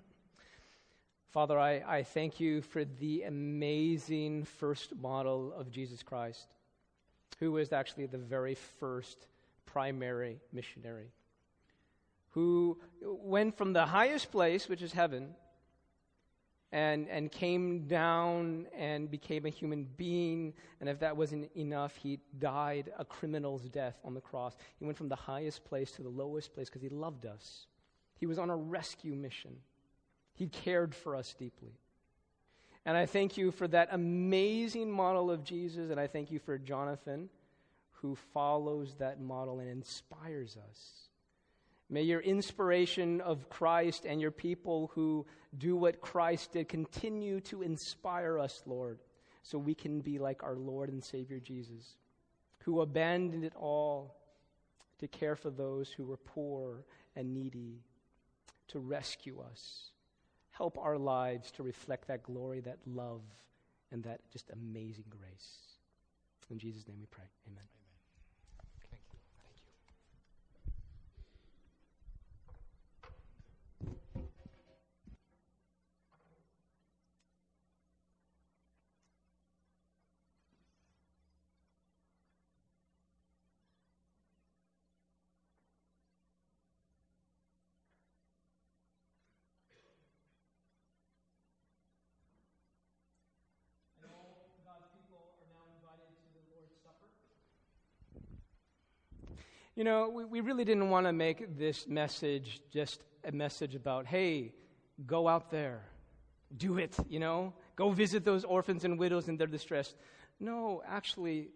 [1.30, 6.48] Father, I, I thank you for the amazing first model of Jesus Christ,
[7.38, 9.28] who was actually the very first
[9.64, 11.12] primary missionary,
[12.30, 15.36] who went from the highest place, which is heaven,
[16.72, 20.54] and, and came down and became a human being.
[20.80, 24.56] And if that wasn't enough, he died a criminal's death on the cross.
[24.78, 27.66] He went from the highest place to the lowest place because he loved us.
[28.18, 29.56] He was on a rescue mission,
[30.34, 31.72] he cared for us deeply.
[32.86, 36.56] And I thank you for that amazing model of Jesus, and I thank you for
[36.56, 37.28] Jonathan,
[37.92, 41.09] who follows that model and inspires us.
[41.92, 45.26] May your inspiration of Christ and your people who
[45.58, 49.00] do what Christ did continue to inspire us, Lord,
[49.42, 51.96] so we can be like our Lord and Savior Jesus,
[52.60, 54.16] who abandoned it all
[55.00, 56.84] to care for those who were poor
[57.16, 57.82] and needy,
[58.68, 59.90] to rescue us.
[60.52, 63.22] Help our lives to reflect that glory, that love,
[63.90, 65.56] and that just amazing grace.
[66.50, 67.24] In Jesus' name we pray.
[67.48, 67.64] Amen.
[68.90, 69.18] Thank you.
[69.40, 69.80] Thank you.
[94.02, 97.08] And all God's people are now invited to the Lord's Supper.
[99.76, 104.06] You know, we, we really didn't want to make this message just a message about,
[104.06, 104.52] hey,
[105.06, 105.82] go out there,
[106.56, 109.94] do it, you know, go visit those orphans and widows in their distress.
[110.40, 111.50] No, actually,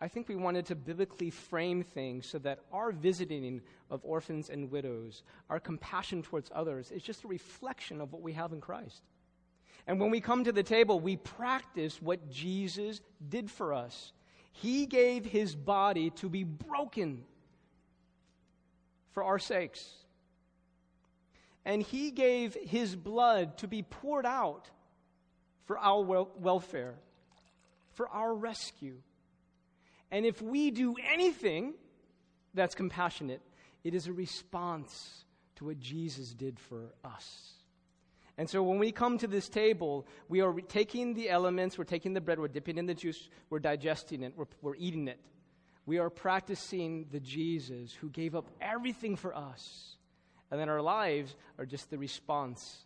[0.00, 3.60] I think we wanted to biblically frame things so that our visiting
[3.90, 8.32] of orphans and widows, our compassion towards others, is just a reflection of what we
[8.32, 9.02] have in Christ.
[9.86, 14.12] And when we come to the table, we practice what Jesus did for us.
[14.52, 17.24] He gave his body to be broken
[19.12, 19.86] for our sakes.
[21.64, 24.70] And he gave his blood to be poured out
[25.66, 26.94] for our wel- welfare,
[27.92, 28.96] for our rescue.
[30.10, 31.74] And if we do anything
[32.54, 33.42] that's compassionate,
[33.84, 35.24] it is a response
[35.56, 37.52] to what Jesus did for us.
[38.38, 42.14] And so when we come to this table, we are taking the elements, we're taking
[42.14, 45.20] the bread, we're dipping in the juice, we're digesting it, we're, we're eating it.
[45.86, 49.96] We are practicing the Jesus who gave up everything for us.
[50.50, 52.84] And then our lives are just the response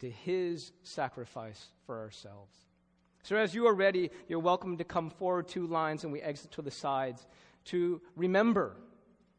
[0.00, 2.56] to his sacrifice for ourselves.
[3.22, 6.52] So as you are ready, you're welcome to come forward two lines and we exit
[6.52, 7.26] to the sides
[7.66, 8.76] to remember,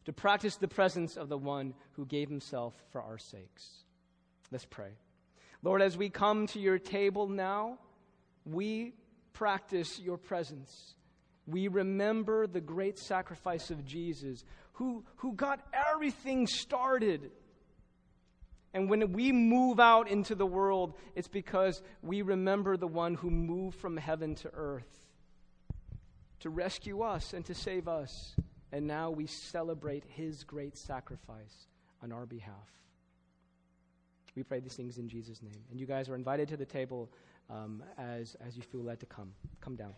[0.05, 3.83] to practice the presence of the one who gave himself for our sakes.
[4.51, 4.91] Let's pray.
[5.63, 7.79] Lord, as we come to your table now,
[8.45, 8.93] we
[9.33, 10.95] practice your presence.
[11.51, 14.43] We remember the great sacrifice of Jesus,
[14.73, 17.29] who, who got everything started.
[18.73, 23.29] And when we move out into the world, it's because we remember the one who
[23.29, 24.87] moved from heaven to earth
[26.39, 28.35] to rescue us and to save us.
[28.71, 31.67] And now we celebrate his great sacrifice
[32.01, 32.55] on our behalf.
[34.35, 35.61] We pray these things in Jesus' name.
[35.69, 37.11] And you guys are invited to the table
[37.49, 39.33] um, as, as you feel led to come.
[39.59, 39.93] Come down.